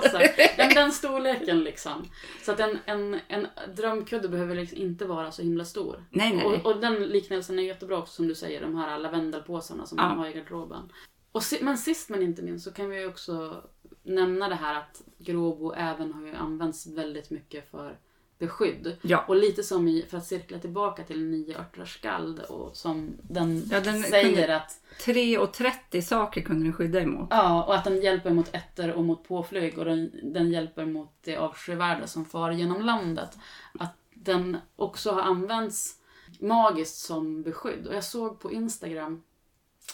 Den, 0.58 0.70
den 0.76 0.92
storleken 0.92 1.60
liksom. 1.60 2.06
Så 2.42 2.52
att 2.52 2.60
en, 2.60 2.80
en, 2.86 3.20
en 3.28 3.48
drömkudde 3.76 4.30
behöver 4.30 4.56
liksom 4.56 4.78
inte 4.78 5.06
vara 5.06 5.32
så 5.32 5.42
himla 5.42 5.66
stor. 5.66 6.06
Nej, 6.10 6.36
nej. 6.36 6.46
Och, 6.46 6.66
och 6.66 6.82
den 6.82 6.96
liknelsen 6.96 7.60
är 7.60 7.64
jättebra 7.64 7.98
också 7.98 8.14
som 8.14 8.28
du 8.28 8.36
säger, 8.36 8.62
de 8.62 8.76
här 8.76 9.00
lavendelpåsarna 9.00 9.86
som 9.86 9.98
Ja. 9.98 10.08
man 10.08 10.18
har 10.18 10.28
i 10.28 10.34
garderoben. 10.34 10.92
Och 11.32 11.44
men 11.62 11.78
sist 11.78 12.10
men 12.10 12.24
inte 12.24 12.42
minst 12.42 12.66
så 12.66 12.72
kan 12.72 12.90
vi 12.90 13.06
också 13.06 13.64
nämna 14.04 14.50
det 14.50 14.56
här 14.56 14.76
att 14.76 15.02
gråbo 15.18 15.74
även 15.74 16.14
har 16.14 16.26
ju 16.28 16.34
använts 16.36 16.88
väldigt 16.88 17.30
mycket 17.30 17.72
för 17.72 17.98
beskydd. 18.42 18.98
Ja. 19.02 19.26
Och 19.28 19.36
lite 19.36 19.64
som 19.64 19.88
i, 19.88 20.06
för 20.10 20.18
att 20.18 20.26
cirkla 20.26 20.60
tillbaka 20.60 21.04
till 21.04 21.24
nio 21.24 21.60
örtars 21.60 21.98
skald 21.98 22.40
och 22.40 22.76
som 22.76 23.18
den, 23.22 23.64
Ja, 23.72 23.80
den 23.80 24.04
säger 24.04 24.50
att 24.50 24.82
3 25.02 25.38
och 25.38 25.54
30 25.54 26.02
saker 26.02 26.42
kunde 26.42 26.66
den 26.66 26.74
skydda 26.74 27.02
emot. 27.02 27.28
Ja, 27.30 27.64
och 27.64 27.76
att 27.76 27.84
den 27.84 28.02
hjälper 28.02 28.30
mot 28.30 28.56
ätter 28.56 28.94
och 28.94 29.04
mot 29.04 29.28
påflyg 29.28 29.78
och 29.78 29.86
den, 29.86 30.12
den 30.24 30.52
hjälper 30.52 30.86
mot 30.86 31.14
det 31.24 31.38
avskyvärda 31.38 32.08
som 32.08 32.26
far 32.26 32.52
genom 32.52 32.82
landet. 32.82 33.38
Att 33.80 33.98
den 34.14 34.58
också 34.76 35.12
har 35.12 35.22
använts 35.22 35.96
magiskt 36.40 36.98
som 36.98 37.42
beskydd. 37.42 37.88
Och 37.88 37.96
jag 37.96 38.04
såg 38.04 38.40
på 38.40 38.52
Instagram 38.52 39.24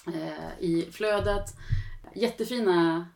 eh, 0.07 0.63
i 0.63 0.87
flödet 0.91 1.55
jättefina 2.15 3.07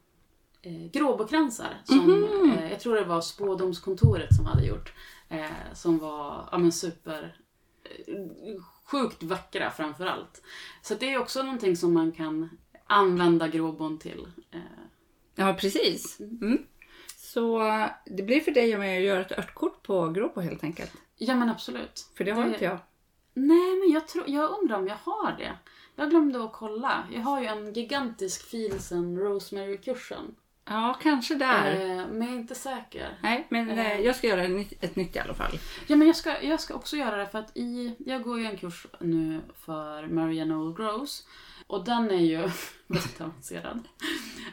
eh, 0.62 0.92
gråbokransar 0.92 1.82
som 1.86 2.24
eh, 2.56 2.72
jag 2.72 2.80
tror 2.80 2.96
det 2.96 3.04
var 3.04 3.22
spådomskontoret 3.22 4.36
som 4.36 4.46
hade 4.46 4.66
gjort. 4.66 4.94
Eh, 5.32 5.74
som 5.74 5.98
var 5.98 6.50
ja, 6.52 6.58
men 6.58 6.72
super 6.72 7.38
eh, 7.84 8.16
sjukt 8.86 9.24
vackra 9.24 9.72
framför 9.72 10.06
allt. 10.06 10.42
Så 10.82 10.96
det 10.96 11.14
är 11.14 11.20
också 11.20 11.44
någonting 11.44 11.78
som 11.78 11.94
man 11.94 12.12
kan 12.12 12.50
använda 12.88 13.48
gråbon 13.48 13.98
till. 14.00 14.28
Eh, 14.52 14.60
Ja, 15.36 15.54
precis. 15.60 16.20
Mm. 16.20 16.66
Så 17.18 17.68
eh, 17.68 17.88
det 18.06 18.24
blir 18.24 18.40
för 18.40 18.52
dig 18.52 18.78
mig 18.78 18.98
att 18.98 19.04
göra 19.04 19.22
ett 19.22 19.32
örtkort 19.40 19.84
på 19.84 20.10
Gråbo 20.10 20.42
helt 20.42 20.64
enkelt. 20.64 20.92
ja 21.18 21.36
men 21.36 21.50
absolut. 21.50 22.10
För 22.18 22.24
det 22.24 22.32
har 22.32 22.44
Det- 22.44 22.50
inte 22.50 22.66
jag. 22.66 22.78
Nej 23.34 23.76
men 23.80 23.92
jag, 23.92 24.08
tror, 24.08 24.24
jag 24.28 24.60
undrar 24.62 24.78
om 24.78 24.88
jag 24.88 24.96
har 25.04 25.38
det. 25.38 25.52
Jag 25.96 26.10
glömde 26.10 26.44
att 26.44 26.54
kolla. 26.54 27.04
Jag 27.14 27.22
har 27.22 27.42
ju 27.42 27.48
en 27.48 27.74
gigantisk 27.74 28.46
Fielsen 28.50 29.20
Rosemary-kursen. 29.20 30.36
Ja, 30.72 31.00
kanske 31.02 31.36
där. 31.36 31.72
Eh, 31.74 32.08
men 32.08 32.22
jag 32.22 32.32
är 32.32 32.40
inte 32.40 32.56
säker. 32.56 33.18
Nej, 33.24 33.48
men 33.50 33.70
eh, 33.70 34.00
jag 34.00 34.16
ska 34.16 34.28
göra 34.28 34.44
ett 34.44 34.52
nytt, 34.52 34.84
ett 34.84 34.96
nytt 34.96 35.16
i 35.16 35.20
alla 35.20 35.34
fall. 35.34 35.60
Ja, 35.88 35.96
men 35.96 36.08
jag 36.08 36.16
ska, 36.16 36.42
jag 36.42 36.60
ska 36.60 36.74
också 36.74 36.98
göra 36.98 37.18
det 37.18 37.28
för 37.28 37.40
att 37.40 37.58
i, 37.58 37.96
jag 38.00 38.24
går 38.24 38.40
ju 38.40 38.46
en 38.46 38.58
kurs 38.58 38.88
nu 39.00 39.42
för 39.54 40.08
Marianne 40.08 40.56
Old 40.56 40.78
Grows. 40.78 41.28
Och 41.68 41.86
den 41.86 42.12
är 42.12 42.20
ju 42.20 42.38
väldigt 42.88 43.22
avancerad. 43.22 43.88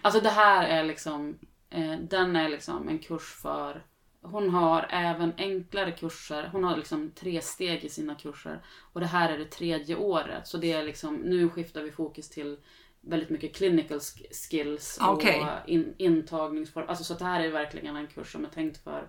Alltså 0.03 0.21
det 0.21 0.29
här 0.29 0.69
är 0.69 0.85
liksom, 0.85 1.39
eh, 1.71 1.97
den 2.01 2.37
är 2.37 2.49
liksom 2.49 2.89
en 2.89 2.99
kurs 2.99 3.35
för, 3.43 3.83
hon 4.23 4.51
har 4.51 4.87
även 4.91 5.33
enklare 5.39 5.93
kurser. 5.93 6.49
Hon 6.53 6.65
har 6.65 6.77
liksom 6.77 7.11
tre 7.11 7.41
steg 7.41 7.85
i 7.85 7.89
sina 7.89 8.15
kurser. 8.15 8.61
Och 8.93 9.01
det 9.01 9.07
här 9.07 9.33
är 9.33 9.39
det 9.39 9.51
tredje 9.51 9.97
året. 9.97 10.47
Så 10.49 10.57
det 10.57 10.73
är 10.73 10.83
liksom, 10.83 11.17
nu 11.17 11.49
skiftar 11.49 11.83
vi 11.83 11.91
fokus 11.91 12.31
till 12.31 12.59
väldigt 13.01 13.31
mycket 13.31 13.55
clinical 13.57 13.99
sk- 13.99 14.33
skills 14.51 14.99
och 15.03 15.13
Okej. 15.13 15.47
in, 15.67 15.95
intagningsform. 15.99 16.89
Alltså 16.89 17.05
så 17.05 17.15
det 17.15 17.25
här 17.25 17.45
är 17.45 17.51
verkligen 17.51 17.97
en 17.97 18.07
kurs 18.07 18.33
som 18.33 18.45
är 18.45 18.49
tänkt 18.49 18.85
för 18.85 19.09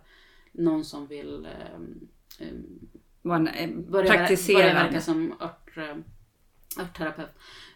någon 0.52 0.86
som 0.86 1.08
vill 1.08 1.48
en, 1.48 2.10
eh, 3.48 3.70
börja, 3.70 4.12
börja 4.54 4.74
verka 4.74 5.02
som 5.02 5.34
ört, 5.40 5.78
eh, 5.78 5.98
örtterapeut. 6.84 7.30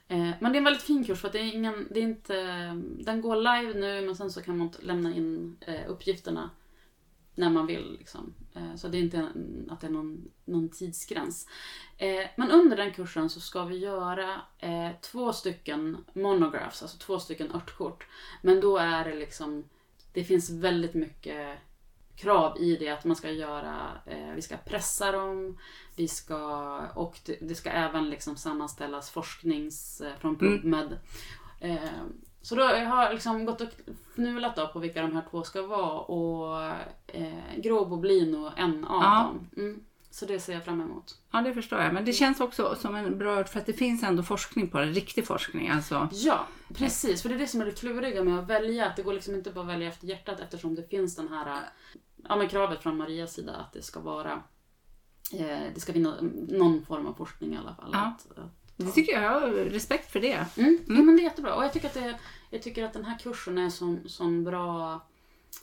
Eh, 0.07 0.29
men 0.39 0.51
det 0.51 0.55
är 0.55 0.57
en 0.57 0.63
väldigt 0.63 0.83
fin 0.83 1.03
kurs 1.03 1.19
för 1.19 1.27
att 1.27 1.33
det 1.33 1.39
är 1.39 1.53
ingen, 1.53 1.87
det 1.91 1.99
är 1.99 2.03
inte, 2.03 2.35
den 3.03 3.21
går 3.21 3.35
live 3.35 3.79
nu 3.79 4.05
men 4.05 4.15
sen 4.15 4.31
så 4.31 4.41
kan 4.41 4.57
man 4.57 4.71
lämna 4.79 5.15
in 5.15 5.57
eh, 5.61 5.81
uppgifterna 5.87 6.49
när 7.35 7.49
man 7.49 7.65
vill. 7.67 7.95
Liksom. 7.99 8.33
Eh, 8.55 8.75
så 8.75 8.87
det 8.87 8.97
är 8.97 9.01
inte 9.01 9.29
att 9.69 9.81
det 9.81 9.87
är 9.87 9.91
någon, 9.91 10.31
någon 10.45 10.69
tidsgräns. 10.69 11.47
Eh, 11.97 12.25
men 12.37 12.51
under 12.51 12.77
den 12.77 12.93
kursen 12.93 13.29
så 13.29 13.39
ska 13.39 13.65
vi 13.65 13.77
göra 13.77 14.41
eh, 14.59 14.89
två 15.01 15.33
stycken 15.33 15.97
monographs, 16.13 16.81
alltså 16.81 16.97
två 16.97 17.19
stycken 17.19 17.51
örtkort. 17.51 18.07
Men 18.41 18.61
då 18.61 18.77
är 18.77 19.05
det 19.05 19.15
liksom, 19.15 19.63
det 20.13 20.23
finns 20.23 20.49
väldigt 20.49 20.93
mycket 20.93 21.57
krav 22.15 22.57
i 22.61 22.75
det 22.75 22.89
att 22.89 23.05
man 23.05 23.15
ska 23.15 23.31
göra, 23.31 24.01
eh, 24.05 24.33
vi 24.35 24.41
ska 24.41 24.57
pressa 24.57 25.11
dem, 25.11 25.57
vi 25.95 26.07
ska, 26.07 26.79
och 26.95 27.19
det, 27.25 27.37
det 27.41 27.55
ska 27.55 27.69
även 27.69 28.09
liksom 28.09 28.35
sammanställas 28.35 29.09
forsknings 29.09 30.01
eh, 30.01 30.15
från 30.19 30.35
Mm. 30.35 30.61
PubMed. 30.61 30.97
Eh, 31.59 32.03
så 32.43 32.55
då 32.55 32.63
har 32.63 33.03
jag 33.03 33.13
liksom 33.13 33.45
gått 33.45 33.61
och 33.61 33.67
fnulat 34.15 34.55
då 34.55 34.67
på 34.67 34.79
vilka 34.79 35.01
de 35.01 35.13
här 35.15 35.23
två 35.31 35.43
ska 35.43 35.61
vara 35.61 35.99
och 35.99 36.65
eh, 37.07 37.33
Gråbo 37.57 37.97
blir 37.97 38.31
nog 38.31 38.51
en 38.57 38.85
av 38.85 39.01
Ja. 39.03 39.23
dem. 39.33 39.49
Mm. 39.65 39.83
Så 40.11 40.25
det 40.25 40.39
ser 40.39 40.53
jag 40.53 40.65
fram 40.65 40.81
emot. 40.81 41.17
Ja, 41.31 41.41
det 41.41 41.53
förstår 41.53 41.79
jag. 41.79 41.93
Men 41.93 42.05
det 42.05 42.13
känns 42.13 42.39
också 42.39 42.75
som 42.79 42.95
en 42.95 43.17
bra 43.17 43.43
för 43.43 43.59
att 43.59 43.65
det 43.65 43.73
finns 43.73 44.03
ändå 44.03 44.23
forskning 44.23 44.69
på 44.69 44.77
det. 44.79 44.85
Riktig 44.85 45.27
forskning. 45.27 45.69
Alltså. 45.69 46.09
Ja, 46.11 46.47
precis. 46.73 47.21
För 47.21 47.29
det 47.29 47.35
är 47.35 47.39
det 47.39 47.47
som 47.47 47.61
är 47.61 47.65
det 47.65 47.71
kluriga 47.71 48.23
med 48.23 48.39
att 48.39 48.47
välja. 48.47 48.87
Att 48.87 48.95
det 48.95 49.03
går 49.03 49.13
liksom 49.13 49.35
inte 49.35 49.51
bara 49.51 49.61
att 49.61 49.67
välja 49.71 49.87
efter 49.87 50.07
hjärtat 50.07 50.39
eftersom 50.39 50.75
det 50.75 50.89
finns 50.89 51.15
den 51.15 51.27
här 51.27 51.59
ja, 52.29 52.35
men 52.35 52.47
kravet 52.49 52.83
från 52.83 52.97
Marias 52.97 53.33
sida 53.33 53.55
att 53.55 53.73
det 53.73 53.81
ska 53.81 53.99
vara 53.99 54.31
eh, 55.33 55.59
det 55.73 55.79
ska 55.79 55.93
finnas 55.93 56.15
någon 56.49 56.85
form 56.85 57.07
av 57.07 57.13
forskning 57.13 57.53
i 57.53 57.57
alla 57.57 57.75
fall. 57.75 57.89
Ja. 57.93 57.99
Att, 57.99 58.37
att, 58.37 58.62
Det 58.77 58.91
tycker 58.91 59.13
jag. 59.13 59.23
Jag 59.23 59.39
har 59.39 59.49
respekt 59.49 60.11
för 60.11 60.19
det. 60.19 60.45
mm. 60.57 60.79
Ja, 60.87 60.93
men 60.93 61.15
det 61.15 61.21
är 61.21 61.23
jättebra. 61.23 61.55
Och 61.55 61.63
jag 61.63 61.73
tycker 61.73 61.87
att, 61.87 61.93
det, 61.93 62.19
jag 62.49 62.61
tycker 62.61 62.83
att 62.83 62.93
den 62.93 63.05
här 63.05 63.19
kursen 63.19 63.57
är 63.57 63.69
som, 63.69 64.09
som 64.09 64.43
bra, 64.43 65.01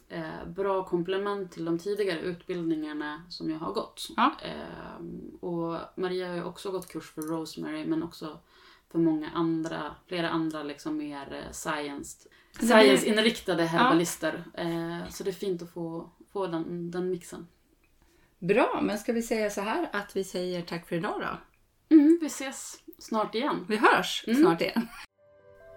eh, 0.08 0.46
bra 0.46 0.84
komplement 0.84 1.52
till 1.52 1.64
de 1.64 1.78
tidigare 1.78 2.20
utbildningarna 2.20 3.22
som 3.28 3.50
jag 3.50 3.58
har 3.58 3.72
gått. 3.72 4.08
Ja. 4.16 4.34
Eh, 4.42 5.04
och 5.40 5.78
Maria 5.94 6.28
har 6.28 6.34
ju 6.34 6.44
också 6.44 6.70
gått 6.70 6.88
kurs 6.88 7.10
för 7.10 7.22
Rosemary 7.22 7.84
men 7.86 8.02
också 8.02 8.38
för 8.90 8.98
många 8.98 9.30
andra, 9.30 9.94
flera 10.06 10.28
andra 10.28 10.62
liksom 10.62 10.96
mer 10.96 11.34
eh, 11.34 11.52
science, 11.52 12.28
science-inriktade 12.60 13.64
herbalister. 13.64 14.44
Eh, 14.54 15.08
så 15.10 15.24
det 15.24 15.30
är 15.30 15.34
fint 15.34 15.62
att 15.62 15.70
få, 15.70 16.10
få 16.32 16.46
den, 16.46 16.90
den 16.90 17.10
mixen. 17.10 17.46
Bra, 18.38 18.80
men 18.82 18.98
ska 18.98 19.12
vi 19.12 19.22
säga 19.22 19.50
så 19.50 19.60
här 19.60 19.90
att 19.92 20.16
vi 20.16 20.24
säger 20.24 20.62
tack 20.62 20.88
för 20.88 20.96
idag 20.96 21.20
då? 21.20 21.38
Mm, 21.96 22.18
vi 22.20 22.26
ses 22.26 22.78
snart 23.00 23.34
igen. 23.34 23.66
Vi 23.68 23.76
hörs 23.76 24.24
Mm. 24.26 24.40
snart 24.42 24.60
igen. 24.60 24.88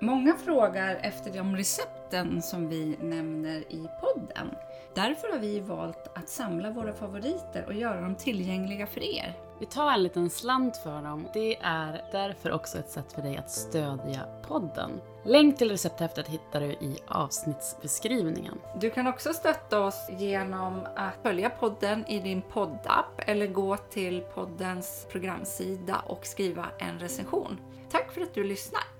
Många 0.01 0.35
frågar 0.37 0.95
efter 0.95 1.33
de 1.33 1.55
recepten 1.55 2.41
som 2.41 2.69
vi 2.69 2.97
nämner 3.01 3.59
i 3.73 3.87
podden. 4.01 4.47
Därför 4.95 5.31
har 5.31 5.39
vi 5.39 5.59
valt 5.59 6.11
att 6.17 6.29
samla 6.29 6.71
våra 6.71 6.93
favoriter 6.93 7.65
och 7.67 7.73
göra 7.73 8.01
dem 8.01 8.15
tillgängliga 8.15 8.87
för 8.87 9.03
er. 9.03 9.33
Vi 9.63 9.67
tar 9.67 9.91
en 9.91 10.03
liten 10.03 10.29
slant 10.29 10.77
för 10.77 11.01
dem. 11.01 11.27
Det 11.33 11.57
är 11.61 12.01
därför 12.11 12.51
också 12.51 12.77
ett 12.77 12.89
sätt 12.89 13.13
för 13.13 13.21
dig 13.21 13.37
att 13.37 13.51
stödja 13.51 14.19
podden. 14.47 14.91
Länk 15.25 15.57
till 15.57 15.69
recepthäftet 15.69 16.27
hittar 16.27 16.61
du 16.61 16.65
i 16.65 16.97
avsnittsbeskrivningen. 17.07 18.59
Du 18.79 18.89
kan 18.89 19.07
också 19.07 19.33
stötta 19.33 19.79
oss 19.79 20.07
genom 20.09 20.87
att 20.95 21.13
följa 21.23 21.49
podden 21.49 22.05
i 22.07 22.19
din 22.19 22.41
poddapp 22.41 23.05
eller 23.17 23.47
gå 23.47 23.77
till 23.77 24.21
poddens 24.33 25.07
programsida 25.11 26.03
och 26.07 26.25
skriva 26.25 26.65
en 26.79 26.99
recension. 26.99 27.59
Tack 27.91 28.11
för 28.11 28.21
att 28.21 28.33
du 28.33 28.43
lyssnar! 28.43 28.92